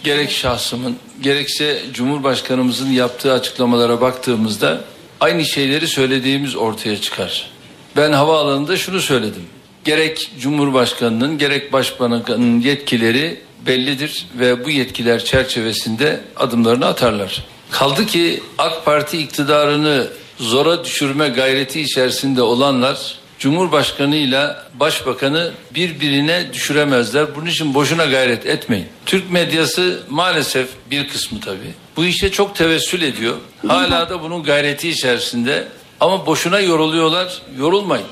[0.04, 4.84] Gerek şahsımın gerekse Cumhurbaşkanımızın yaptığı açıklamalara baktığımızda
[5.20, 7.50] aynı şeyleri söylediğimiz ortaya çıkar.
[7.96, 9.42] Ben havaalanında şunu söyledim.
[9.84, 17.44] Gerek Cumhurbaşkanının gerek Başbakanın yetkileri bellidir ve bu yetkiler çerçevesinde adımlarını atarlar.
[17.70, 20.06] Kaldı ki AK Parti iktidarını
[20.38, 27.34] zora düşürme gayreti içerisinde olanlar Cumhurbaşkanı ile Başbakanı birbirine düşüremezler.
[27.36, 28.86] Bunun için boşuna gayret etmeyin.
[29.06, 31.74] Türk medyası maalesef bir kısmı tabii.
[31.96, 33.36] Bu işe çok tevessül ediyor.
[33.68, 35.68] Hala da bunun gayreti içerisinde.
[36.00, 37.42] Ama boşuna yoruluyorlar.
[37.58, 38.06] Yorulmayın.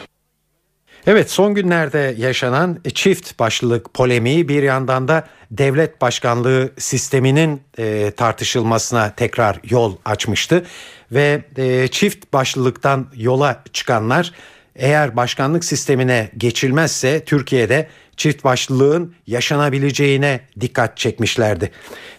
[1.06, 9.14] Evet son günlerde yaşanan çift başlılık polemiği bir yandan da devlet başkanlığı sisteminin e, tartışılmasına
[9.14, 10.64] tekrar yol açmıştı
[11.12, 14.32] ve e, çift başlılıktan yola çıkanlar
[14.76, 21.70] eğer başkanlık sistemine geçilmezse Türkiye'de çift başlılığın yaşanabileceğine dikkat çekmişlerdi.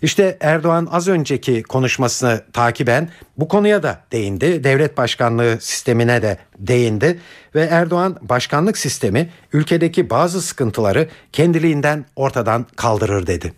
[0.02, 4.64] İşte Erdoğan az önceki konuşmasını takiben bu konuya da değindi.
[4.64, 7.20] Devlet başkanlığı sistemine de değindi
[7.56, 13.54] ve Erdoğan başkanlık sistemi ülkedeki bazı sıkıntıları kendiliğinden ortadan kaldırır dedi.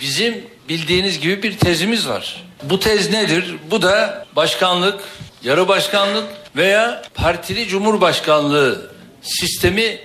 [0.00, 0.34] Bizim
[0.68, 2.44] bildiğiniz gibi bir tezimiz var.
[2.62, 3.56] Bu tez nedir?
[3.70, 5.00] Bu da başkanlık,
[5.42, 6.24] yarı başkanlık
[6.56, 8.90] veya partili cumhurbaşkanlığı
[9.22, 9.98] sistemi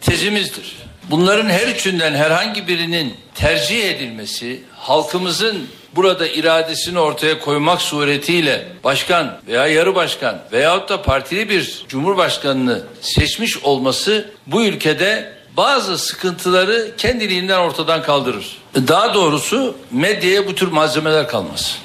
[0.00, 0.76] tezimizdir.
[1.10, 9.66] Bunların her üçünden herhangi birinin tercih edilmesi halkımızın burada iradesini ortaya koymak suretiyle başkan veya
[9.66, 18.02] yarı başkan veyahut da partili bir cumhurbaşkanını seçmiş olması bu ülkede bazı sıkıntıları kendiliğinden ortadan
[18.02, 18.58] kaldırır.
[18.74, 21.78] Daha doğrusu medyaya bu tür malzemeler kalmaz.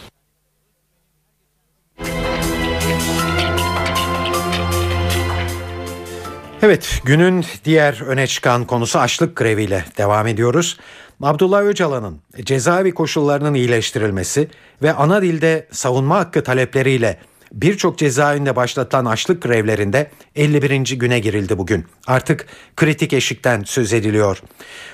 [6.68, 10.78] Evet günün diğer öne çıkan konusu açlık greviyle devam ediyoruz.
[11.22, 14.48] Abdullah Öcalan'ın cezaevi koşullarının iyileştirilmesi
[14.82, 17.18] ve ana dilde savunma hakkı talepleriyle
[17.54, 21.00] birçok cezaevinde başlatılan açlık grevlerinde 51.
[21.00, 21.86] güne girildi bugün.
[22.08, 22.46] Artık
[22.76, 24.42] kritik eşikten söz ediliyor.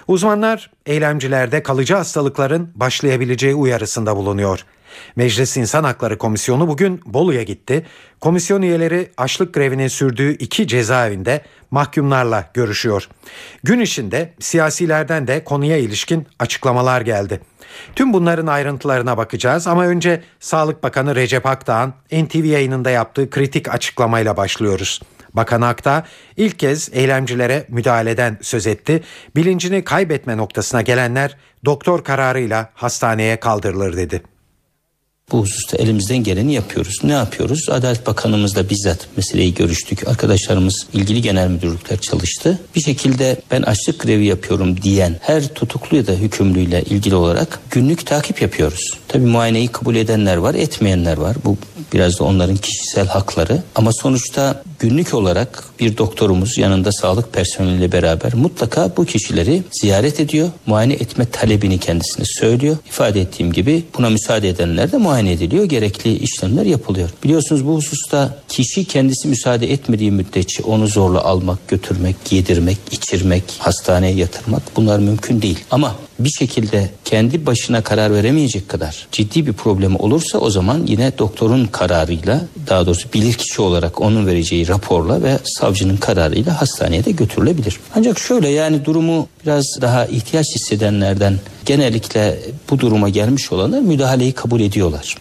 [0.07, 4.65] Uzmanlar eylemcilerde kalıcı hastalıkların başlayabileceği uyarısında bulunuyor.
[5.15, 7.85] Meclis İnsan Hakları Komisyonu bugün Bolu'ya gitti.
[8.19, 11.41] Komisyon üyeleri açlık grevinin sürdüğü iki cezaevinde
[11.71, 13.09] mahkumlarla görüşüyor.
[13.63, 17.41] Gün içinde siyasilerden de konuya ilişkin açıklamalar geldi.
[17.95, 24.37] Tüm bunların ayrıntılarına bakacağız ama önce Sağlık Bakanı Recep Akdağ'ın NTV yayınında yaptığı kritik açıklamayla
[24.37, 25.01] başlıyoruz.
[25.33, 26.03] Bakan Akta
[26.37, 29.03] ilk kez eylemcilere müdahaleden söz etti.
[29.35, 34.32] Bilincini kaybetme noktasına gelenler doktor kararıyla hastaneye kaldırılır dedi.
[35.31, 36.99] Bu hususta elimizden geleni yapıyoruz.
[37.03, 37.69] Ne yapıyoruz?
[37.71, 40.07] Adalet Bakanımızla bizzat meseleyi görüştük.
[40.07, 42.59] Arkadaşlarımız ilgili genel müdürlükler çalıştı.
[42.75, 48.05] Bir şekilde ben açlık grevi yapıyorum diyen her tutuklu ya da hükümlüyle ilgili olarak günlük
[48.05, 48.97] takip yapıyoruz.
[49.07, 51.37] Tabii muayeneyi kabul edenler var, etmeyenler var.
[51.45, 51.57] Bu
[51.93, 53.63] biraz da onların kişisel hakları.
[53.75, 60.49] Ama sonuçta günlük olarak bir doktorumuz yanında sağlık personeliyle beraber mutlaka bu kişileri ziyaret ediyor.
[60.65, 62.77] Muayene etme talebini kendisine söylüyor.
[62.87, 65.65] İfade ettiğim gibi buna müsaade edenler de muayene ediliyor.
[65.65, 67.09] Gerekli işlemler yapılıyor.
[67.23, 74.15] Biliyorsunuz bu hususta kişi kendisi müsaade etmediği müddetçe onu zorla almak, götürmek, giydirmek, içirmek, hastaneye
[74.15, 75.59] yatırmak bunlar mümkün değil.
[75.71, 81.17] Ama bir şekilde kendi başına karar veremeyecek kadar ciddi bir problemi olursa o zaman yine
[81.17, 87.79] doktorun kararıyla daha doğrusu bilirkişi olarak onun vereceği raporla ve savcının kararıyla hastaneye de götürülebilir.
[87.95, 92.39] Ancak şöyle yani durumu biraz daha ihtiyaç hissedenlerden genellikle
[92.69, 95.17] bu duruma gelmiş olanlar müdahaleyi kabul ediyorlar.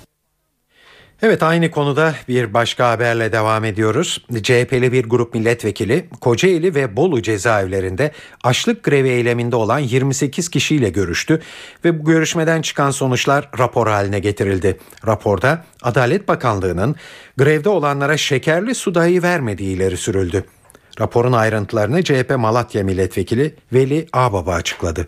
[1.23, 4.25] Evet aynı konuda bir başka haberle devam ediyoruz.
[4.43, 8.13] CHP'li bir grup milletvekili Kocaeli ve Bolu cezaevlerinde
[8.45, 11.41] açlık grevi eyleminde olan 28 kişiyle görüştü
[11.85, 14.79] ve bu görüşmeden çıkan sonuçlar rapor haline getirildi.
[15.07, 16.97] Raporda Adalet Bakanlığı'nın
[17.39, 20.45] grevde olanlara şekerli su dahi vermediği ileri sürüldü.
[21.01, 25.07] Raporun ayrıntılarını CHP Malatya Milletvekili Veli Ağbaba açıkladı.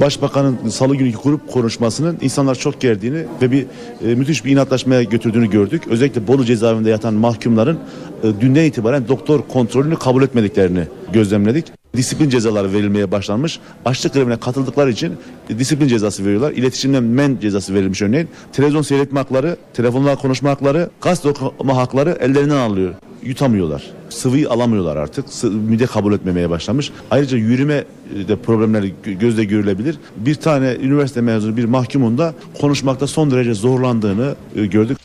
[0.00, 3.66] Başbakanın salı günkü grup konuşmasının insanlar çok gerdiğini ve bir
[4.06, 5.82] e, müthiş bir inatlaşmaya götürdüğünü gördük.
[5.90, 7.78] Özellikle Bolu cezaevinde yatan mahkumların
[8.22, 11.79] e, dünden itibaren doktor kontrolünü kabul etmediklerini gözlemledik.
[11.96, 13.60] Disiplin cezaları verilmeye başlanmış.
[13.84, 15.14] Açlık grevine katıldıkları için
[15.58, 16.52] disiplin cezası veriyorlar.
[16.52, 18.28] İletişimden men cezası verilmiş örneğin.
[18.52, 22.94] Televizyon seyretme hakları, telefonla konuşma hakları, gazete okuma hakları ellerinden alıyor.
[23.22, 23.90] Yutamıyorlar.
[24.10, 25.24] Sıvıyı alamıyorlar artık.
[25.44, 26.92] Mide kabul etmemeye başlamış.
[27.10, 27.84] Ayrıca yürüme
[28.16, 29.98] e, de problemleri gö- gözle görülebilir.
[30.16, 34.98] Bir tane üniversite mezunu bir mahkumun da konuşmakta son derece zorlandığını e, gördük.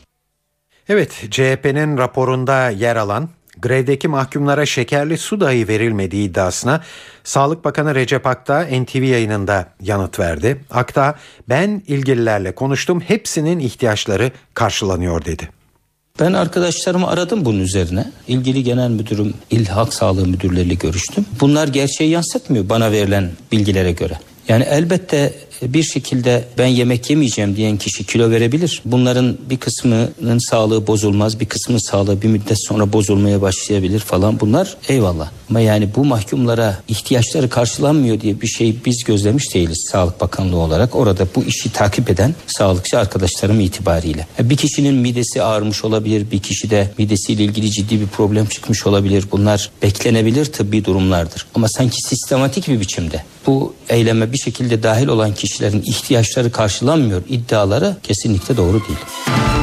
[0.88, 3.28] Evet, CHP'nin raporunda yer alan
[3.62, 6.80] grevdeki mahkumlara şekerli su dahi verilmediği iddiasına
[7.24, 10.60] Sağlık Bakanı Recep Akta NTV yayınında yanıt verdi.
[10.70, 11.14] Akta,
[11.48, 15.48] ben ilgililerle konuştum, hepsinin ihtiyaçları karşılanıyor dedi.
[16.20, 18.12] Ben arkadaşlarımı aradım bunun üzerine.
[18.28, 21.26] İlgili genel müdürüm, İl Halk Sağlığı müdürleriyle görüştüm.
[21.40, 24.18] Bunlar gerçeği yansıtmıyor bana verilen bilgilere göre.
[24.48, 28.82] Yani elbette bir şekilde ben yemek yemeyeceğim diyen kişi kilo verebilir.
[28.84, 34.40] Bunların bir kısmının sağlığı bozulmaz, bir kısmının sağlığı bir müddet sonra bozulmaya başlayabilir falan.
[34.40, 35.30] Bunlar eyvallah.
[35.50, 40.94] Ama yani bu mahkumlara ihtiyaçları karşılanmıyor diye bir şey biz gözlemiş değiliz Sağlık Bakanlığı olarak.
[40.94, 44.26] Orada bu işi takip eden sağlıkçı arkadaşlarım itibariyle.
[44.40, 49.24] Bir kişinin midesi ağrımış olabilir, bir kişide midesiyle ilgili ciddi bir problem çıkmış olabilir.
[49.32, 51.46] Bunlar beklenebilir tıbbi durumlardır.
[51.54, 57.96] Ama sanki sistematik bir biçimde bu eyleme bir şekilde dahil olan kişilerin ihtiyaçları karşılanmıyor iddiaları
[58.02, 59.55] kesinlikle doğru değil.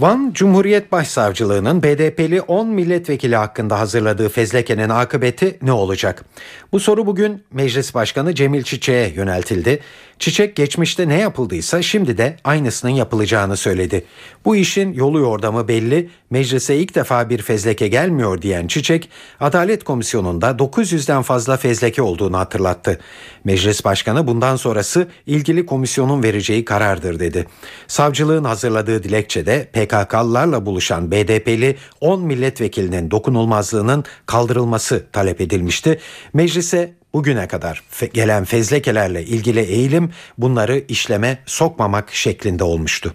[0.00, 6.24] Van Cumhuriyet Başsavcılığı'nın BDP'li 10 milletvekili hakkında hazırladığı fezlekenin akıbeti ne olacak?
[6.72, 9.80] Bu soru bugün Meclis Başkanı Cemil Çiçek'e yöneltildi.
[10.18, 14.04] Çiçek geçmişte ne yapıldıysa şimdi de aynısının yapılacağını söyledi.
[14.44, 19.08] Bu işin yolu yordamı belli, meclise ilk defa bir fezleke gelmiyor diyen Çiçek,
[19.40, 23.00] Adalet Komisyonu'nda 900'den fazla fezleke olduğunu hatırlattı.
[23.44, 27.46] Meclis Başkanı bundan sonrası ilgili komisyonun vereceği karardır dedi.
[27.86, 36.00] Savcılığın hazırladığı dilekçede PKK'lılarla buluşan BDP'li 10 milletvekilinin dokunulmazlığının kaldırılması talep edilmişti.
[36.32, 37.82] Meclise bugüne kadar
[38.14, 43.14] gelen fezlekelerle ilgili eğilim bunları işleme sokmamak şeklinde olmuştu.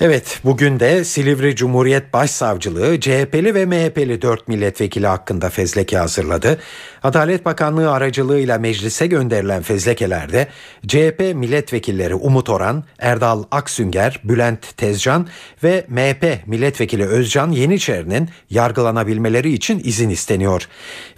[0.00, 6.58] Evet bugün de Silivri Cumhuriyet Başsavcılığı CHP'li ve MHP'li 4 milletvekili hakkında fezleke hazırladı.
[7.04, 10.48] Adalet Bakanlığı aracılığıyla meclise gönderilen fezlekelerde
[10.86, 15.28] CHP milletvekilleri Umut Oran, Erdal Aksünger, Bülent Tezcan
[15.62, 20.68] ve MHP milletvekili Özcan Yeniçeri'nin yargılanabilmeleri için izin isteniyor.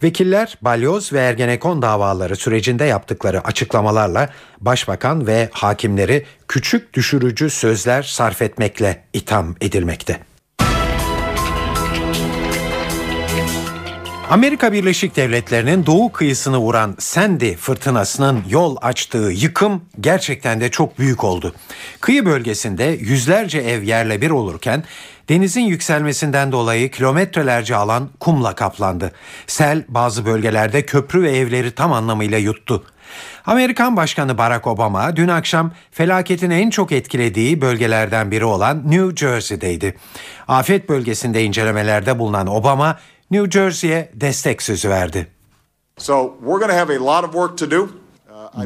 [0.03, 4.29] Vekiller balyoz ve ergenekon davaları sürecinde yaptıkları açıklamalarla
[4.61, 10.19] başbakan ve hakimleri küçük düşürücü sözler sarf etmekle itham edilmekte.
[14.31, 21.25] Amerika Birleşik Devletleri'nin doğu kıyısını vuran Sandy fırtınasının yol açtığı yıkım gerçekten de çok büyük
[21.25, 21.55] oldu.
[22.01, 24.85] Kıyı bölgesinde yüzlerce ev yerle bir olurken
[25.29, 29.13] denizin yükselmesinden dolayı kilometrelerce alan kumla kaplandı.
[29.47, 32.85] Sel bazı bölgelerde köprü ve evleri tam anlamıyla yuttu.
[33.47, 39.97] Amerikan Başkanı Barack Obama dün akşam felaketin en çok etkilediği bölgelerden biri olan New Jersey'deydi.
[40.49, 42.99] Afet bölgesinde incelemelerde bulunan Obama
[43.31, 45.27] New Jersey'ye destek sözü verdi.
[45.99, 47.89] So we're going to have a lot of work to do.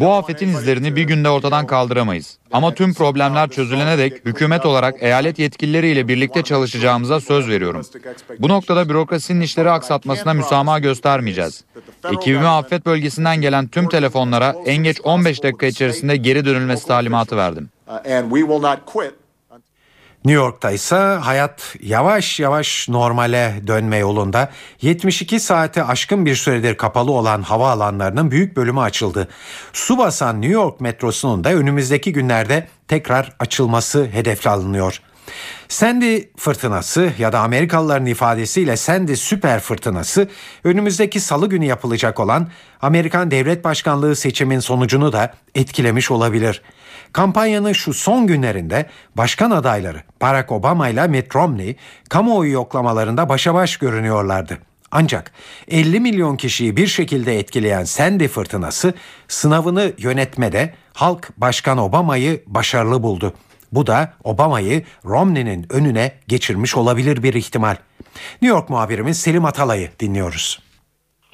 [0.01, 2.39] Bu afetin izlerini bir günde ortadan kaldıramayız.
[2.53, 7.87] Ama tüm problemler çözülene dek hükümet olarak eyalet yetkilileriyle birlikte çalışacağımıza söz veriyorum.
[8.39, 11.65] Bu noktada bürokrasinin işleri aksatmasına müsamaha göstermeyeceğiz.
[12.13, 17.71] Ekibime afet bölgesinden gelen tüm telefonlara en geç 15 dakika içerisinde geri dönülmesi talimatı verdim.
[17.89, 19.20] Uh, and we will not quit
[20.25, 24.51] New York'ta ise hayat yavaş yavaş normale dönme yolunda.
[24.81, 29.29] 72 saate aşkın bir süredir kapalı olan hava alanlarının büyük bölümü açıldı.
[29.73, 35.01] Su basan New York metrosunun da önümüzdeki günlerde tekrar açılması hedefle alınıyor.
[35.69, 40.29] Sandy fırtınası ya da Amerikalıların ifadesiyle Sandy süper fırtınası
[40.65, 42.49] önümüzdeki salı günü yapılacak olan
[42.83, 46.63] Amerikan Devlet Başkanlığı seçimin sonucunu da etkilemiş olabilir.
[47.13, 48.87] Kampanyanın şu son günlerinde
[49.17, 51.77] başkan adayları Barack Obama ile Mitt Romney
[52.09, 54.59] kamuoyu yoklamalarında başa baş görünüyorlardı.
[54.91, 55.33] Ancak
[55.69, 58.95] 50 milyon kişiyi bir şekilde etkileyen Sandy fırtınası
[59.29, 63.35] sınavını yönetmede halk Başkan Obama'yı başarılı buldu.
[63.73, 67.77] Bu da Obama'yı Romney'nin önüne geçirmiş olabilir bir ihtimal.
[68.43, 70.70] New York muhabirimiz Selim Atalay'ı dinliyoruz.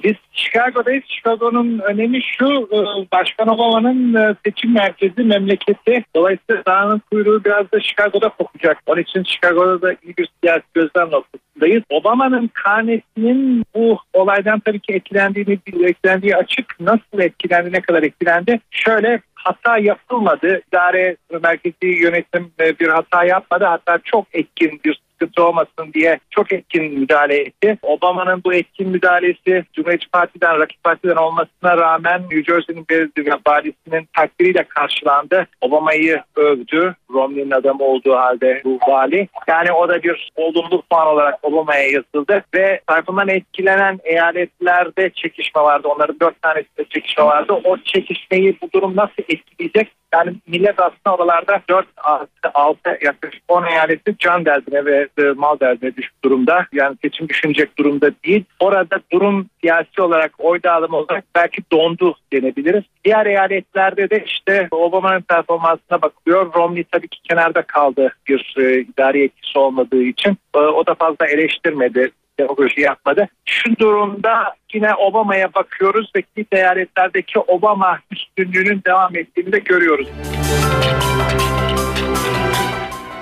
[0.03, 1.03] Biz Chicago'dayız.
[1.07, 2.77] Chicago'nun önemi şu, e,
[3.11, 6.03] Başkan Obama'nın e, seçim merkezi memleketi.
[6.15, 8.77] Dolayısıyla dağının kuyruğu biraz da Chicago'da kokacak.
[8.85, 11.83] Onun için Chicago'da da iyi bir siyasi gözlem noktasındayız.
[11.89, 16.79] Obama'nın karnesinin bu olaydan tabii ki etkilendiğini, etkilendiği açık.
[16.79, 18.59] Nasıl etkilendi, ne kadar etkilendi?
[18.71, 20.61] Şöyle hata yapılmadı.
[20.67, 23.65] İdare merkezi yönetim e, bir hata yapmadı.
[23.65, 27.77] Hatta çok etkin bir sıkıntı olmasın diye çok etkin müdahale etti.
[27.81, 34.63] Obama'nın bu etkin müdahalesi Cumhuriyetçi Parti'den, rakip partiden olmasına rağmen New Jersey'nin belediye valisinin takdiriyle
[34.63, 35.47] karşılandı.
[35.61, 36.95] Obama'yı övdü.
[37.09, 39.27] Romney'nin adamı olduğu halde bu vali.
[39.47, 45.87] Yani o da bir olumlu puan olarak Obama'ya yazıldı ve tarafından etkilenen eyaletlerde çekişme vardı.
[45.87, 47.53] Onların dört tanesinde çekişme vardı.
[47.63, 49.96] O çekişmeyi bu durum nasıl etkileyecek?
[50.13, 55.59] Yani millet aslında oralarda 4 6, 6 yaklaşık 10 eyaleti can derdine ve e, mal
[55.59, 56.65] derdine düşmüş durumda.
[56.73, 58.43] Yani seçim düşünecek durumda değil.
[58.59, 62.83] Orada durum siyasi olarak oy dağılımı olarak belki dondu denebiliriz.
[63.05, 66.53] Diğer eyaletlerde de işte Obama'nın performansına bakılıyor.
[66.53, 70.37] Romney tabii ki kenarda kaldı bir e, idari etkisi olmadığı için.
[70.55, 73.27] E, o da fazla eleştirmedi demagoji yapmadı.
[73.45, 80.07] Şu durumda yine Obama'ya bakıyoruz ve kilit eyaletlerdeki Obama üstünlüğünün devam ettiğini de görüyoruz.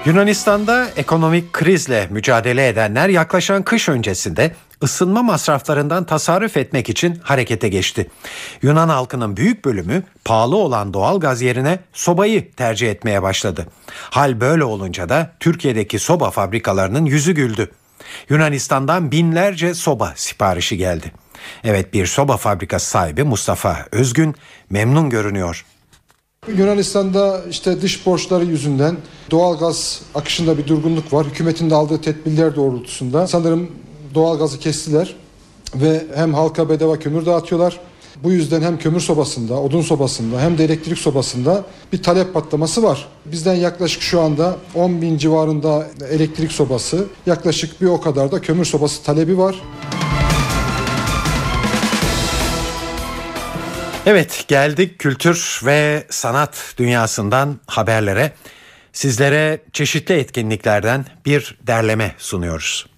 [0.06, 4.52] Yunanistan'da ekonomik krizle mücadele edenler yaklaşan kış öncesinde
[4.84, 8.10] ısınma masraflarından tasarruf etmek için harekete geçti.
[8.62, 13.68] Yunan halkının büyük bölümü pahalı olan doğal gaz yerine sobayı tercih etmeye başladı.
[14.10, 17.72] Hal böyle olunca da Türkiye'deki soba fabrikalarının yüzü güldü.
[18.30, 21.12] Yunanistan'dan binlerce soba siparişi geldi.
[21.64, 24.36] Evet bir soba fabrikası sahibi Mustafa Özgün
[24.70, 25.66] memnun görünüyor.
[26.48, 28.98] Yunanistan'da işte dış borçları yüzünden
[29.32, 31.26] doğal gaz akışında bir durgunluk var.
[31.26, 33.72] Hükümetin de aldığı tedbirler doğrultusunda sanırım
[34.14, 35.16] doğal gazı kestiler
[35.76, 37.80] ve hem halka bedava kömür dağıtıyorlar.
[38.24, 43.08] Bu yüzden hem kömür sobasında, odun sobasında hem de elektrik sobasında bir talep patlaması var.
[43.26, 48.66] Bizden yaklaşık şu anda 10 bin civarında elektrik sobası, yaklaşık bir o kadar da kömür
[48.66, 49.56] sobası talebi var.
[54.06, 58.32] Evet geldik kültür ve sanat dünyasından haberlere.
[58.94, 62.95] Sizlere çeşitli etkinliklerden bir derleme sunuyoruz.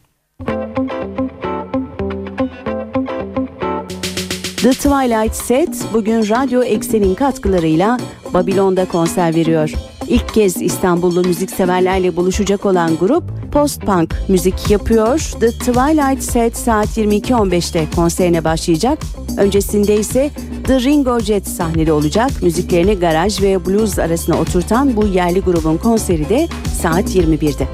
[4.57, 7.97] The Twilight Set bugün Radyo Eksen'in katkılarıyla
[8.33, 9.73] Babilon'da konser veriyor.
[10.07, 15.31] İlk kez İstanbullu müzikseverlerle buluşacak olan grup post-punk müzik yapıyor.
[15.39, 18.99] The Twilight Set saat 22.15'te konserine başlayacak.
[19.37, 20.31] Öncesinde ise
[20.67, 22.31] The Ringo Jet sahnede olacak.
[22.41, 26.47] Müziklerini garaj ve blues arasına oturtan bu yerli grubun konseri de
[26.81, 27.67] saat 21'de.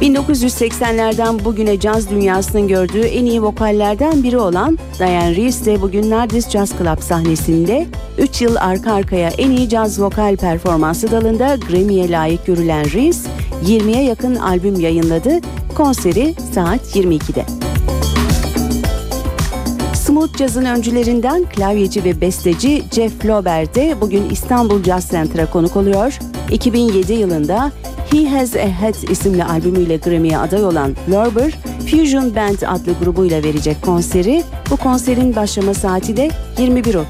[0.00, 6.50] 1980'lerden bugüne caz dünyasının gördüğü en iyi vokallerden biri olan Diane Reeves de bugün Nardis
[6.50, 7.86] Jazz Club sahnesinde
[8.18, 13.26] 3 yıl arka arkaya en iyi caz vokal performansı dalında Grammy'ye layık görülen Reeves
[13.64, 15.30] 20'ye yakın albüm yayınladı.
[15.74, 17.44] Konseri saat 22'de.
[19.94, 26.18] Smooth Jazz'ın öncülerinden klavyeci ve besteci Jeff Lorber de bugün İstanbul Jazz Center'a konuk oluyor.
[26.50, 27.72] 2007 yılında
[28.12, 31.52] He Has a Head isimli albümüyle Grammy'ye aday olan Lorber,
[31.90, 34.42] Fusion Band adlı grubuyla verecek konseri.
[34.70, 37.04] Bu konserin başlama saati de 21.30.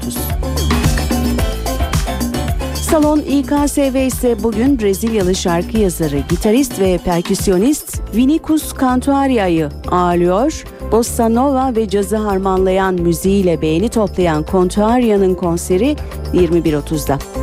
[2.75, 10.63] Salon İKSV ise bugün Brezilyalı şarkı yazarı, gitarist ve perküsyonist Vinicius Cantuaria'yı ağırlıyor.
[10.91, 15.95] Bossa Nova ve cazı harmanlayan müziğiyle beğeni toplayan Cantuaria'nın konseri
[16.33, 17.40] 21.30'da.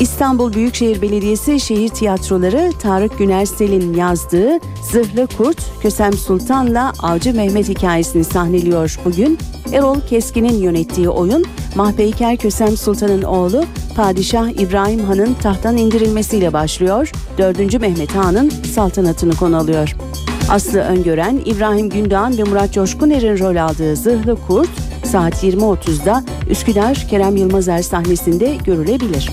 [0.00, 4.58] İstanbul Büyükşehir Belediyesi Şehir Tiyatroları Tarık Günersel'in yazdığı
[4.90, 9.38] Zırhlı Kurt, Kösem Sultan'la Avcı Mehmet hikayesini sahneliyor bugün.
[9.72, 11.44] Erol Keskin'in yönettiği oyun,
[11.74, 13.64] Mahpeyker Kösem Sultan'ın oğlu
[13.96, 17.12] Padişah İbrahim Han'ın tahttan indirilmesiyle başlıyor.
[17.38, 17.80] 4.
[17.80, 19.96] Mehmet Han'ın saltanatını konu alıyor.
[20.50, 24.70] Aslı Öngören, İbrahim Gündoğan ve Murat Coşkuner'in rol aldığı Zırhlı Kurt,
[25.04, 29.30] saat 20.30'da Üsküdar Kerem Yılmazer sahnesinde görülebilir.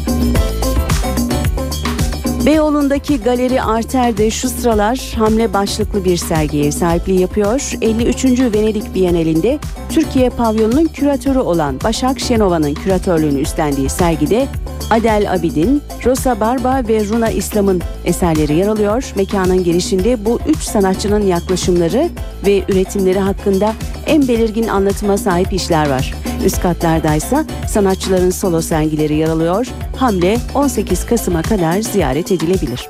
[2.47, 7.71] Beyoğlu'ndaki Galeri Arter de şu sıralar hamle başlıklı bir sergiye sahipliği yapıyor.
[7.81, 8.25] 53.
[8.25, 14.47] Venedik Bienalinde Türkiye pavyonunun küratörü olan Başak Şenova'nın küratörlüğünü üstlendiği sergide
[14.91, 19.13] Adel Abidin, Rosa Barba ve Runa İslam'ın eserleri yer alıyor.
[19.15, 22.09] Mekanın girişinde bu üç sanatçının yaklaşımları
[22.45, 23.73] ve üretimleri hakkında
[24.05, 26.26] en belirgin anlatıma sahip işler var.
[26.47, 29.67] Üst katlardaysa sanatçıların solo sergileri yer alıyor.
[29.95, 32.89] Hamle 18 Kasım'a kadar ziyaret edilebilir.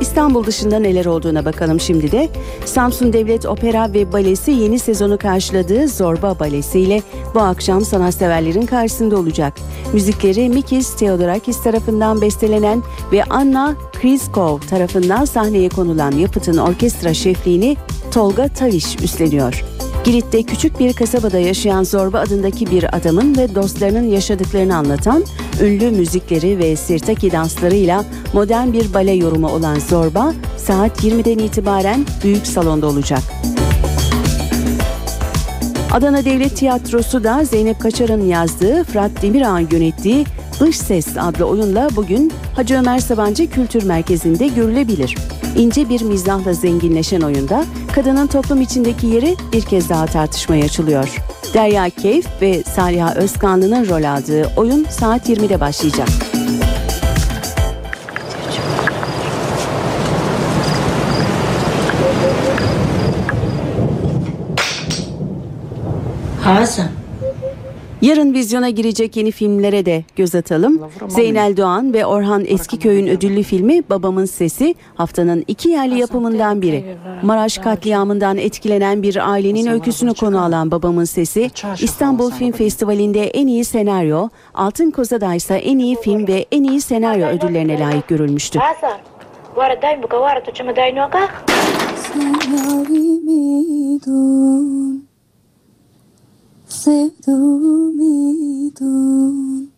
[0.00, 2.28] İstanbul dışında neler olduğuna bakalım şimdi de.
[2.64, 7.02] Samsun Devlet Opera ve Balesi yeni sezonu karşıladığı Zorba Balesi ile
[7.34, 9.54] bu akşam sanatseverlerin karşısında olacak.
[9.92, 12.82] Müzikleri Mikis Theodorakis tarafından bestelenen
[13.12, 17.76] ve Anna Kriskov tarafından sahneye konulan yapıtın orkestra şefliğini
[18.12, 19.79] Tolga Taviş üstleniyor.
[20.10, 25.24] Girit'te küçük bir kasabada yaşayan Zorba adındaki bir adamın ve dostlarının yaşadıklarını anlatan
[25.62, 32.46] ünlü müzikleri ve sirtaki danslarıyla modern bir bale yorumu olan Zorba saat 20'den itibaren büyük
[32.46, 33.22] salonda olacak.
[35.92, 40.24] Adana Devlet Tiyatrosu da Zeynep Kaçar'ın yazdığı, Fırat Demirağ'ın yönettiği
[40.60, 45.16] Dış Ses adlı oyunla bugün Hacı Ömer Sabancı Kültür Merkezi'nde görülebilir.
[45.56, 51.16] İnce bir mizahla zenginleşen oyunda kadının toplum içindeki yeri bir kez daha tartışmaya açılıyor.
[51.54, 56.08] Derya Keyf ve Saliha Özkanlı'nın rol aldığı oyun saat 20'de başlayacak.
[66.44, 66.99] Hasan.
[68.02, 70.90] Yarın vizyona girecek yeni filmlere de göz atalım.
[71.08, 76.96] Zeynel Doğan ve Orhan Eskiköy'ün ödüllü filmi Babamın Sesi haftanın iki yerli yapımından biri.
[77.22, 83.64] Maraş katliamından etkilenen bir ailenin öyküsünü konu alan Babamın Sesi, İstanbul Film Festivali'nde en iyi
[83.64, 88.58] senaryo, Altın Koza'da ise en iyi film ve en iyi senaryo ödüllerine layık görülmüştü.
[88.58, 88.98] Hasan.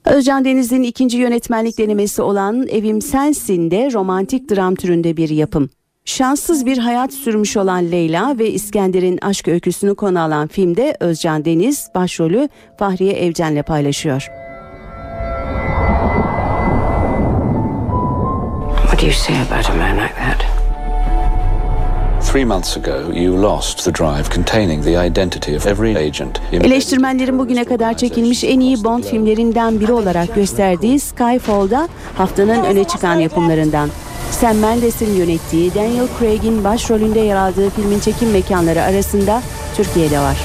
[0.04, 5.70] Özcan Denizli'nin ikinci yönetmenlik denemesi olan Evim Sensin de romantik dram türünde bir yapım.
[6.04, 11.88] Şanssız bir hayat sürmüş olan Leyla ve İskender'in aşk öyküsünü konu alan filmde Özcan Deniz
[11.94, 14.28] başrolü Fahriye Evcen'le paylaşıyor.
[18.82, 20.51] What do you say about a man like that?
[22.32, 26.40] Three months ago, you lost the drive containing the identity of every agent.
[26.52, 33.14] Eleştirmenlerin bugüne kadar çekilmiş en iyi Bond filmlerinden biri olarak gösterdiği Skyfall'da haftanın öne çıkan
[33.14, 33.90] yapımlarından.
[34.30, 39.42] Sam Mendes'in yönettiği Daniel Craig'in başrolünde yer aldığı filmin çekim mekanları arasında
[39.76, 40.36] Türkiye'de var.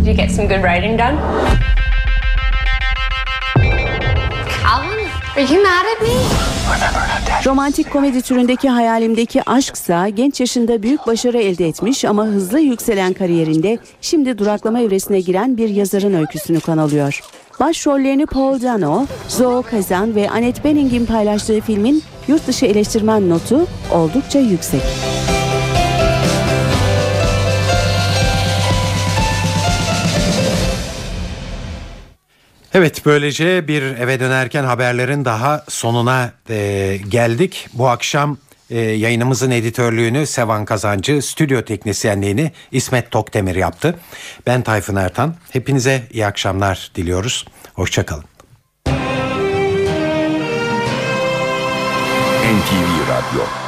[0.00, 1.16] Did you get some good writing done?
[7.46, 13.78] Romantik komedi türündeki hayalimdeki aşksa genç yaşında büyük başarı elde etmiş ama hızlı yükselen kariyerinde
[14.00, 17.20] şimdi duraklama evresine giren bir yazarın öyküsünü kan alıyor.
[17.60, 24.38] Başrollerini Paul Dano, Zoe Kazan ve Annette Bening'in paylaştığı filmin yurt dışı eleştirmen notu oldukça
[24.38, 24.82] yüksek.
[32.74, 37.68] Evet böylece bir eve dönerken haberlerin daha sonuna e, geldik.
[37.72, 38.38] Bu akşam
[38.70, 43.98] e, yayınımızın editörlüğünü Sevan Kazancı, stüdyo teknisyenliğini İsmet Tokdemir yaptı.
[44.46, 45.34] Ben Tayfun Ertan.
[45.50, 47.46] Hepinize iyi akşamlar diliyoruz.
[47.74, 48.24] Hoşçakalın.
[52.52, 53.61] NTV Radyo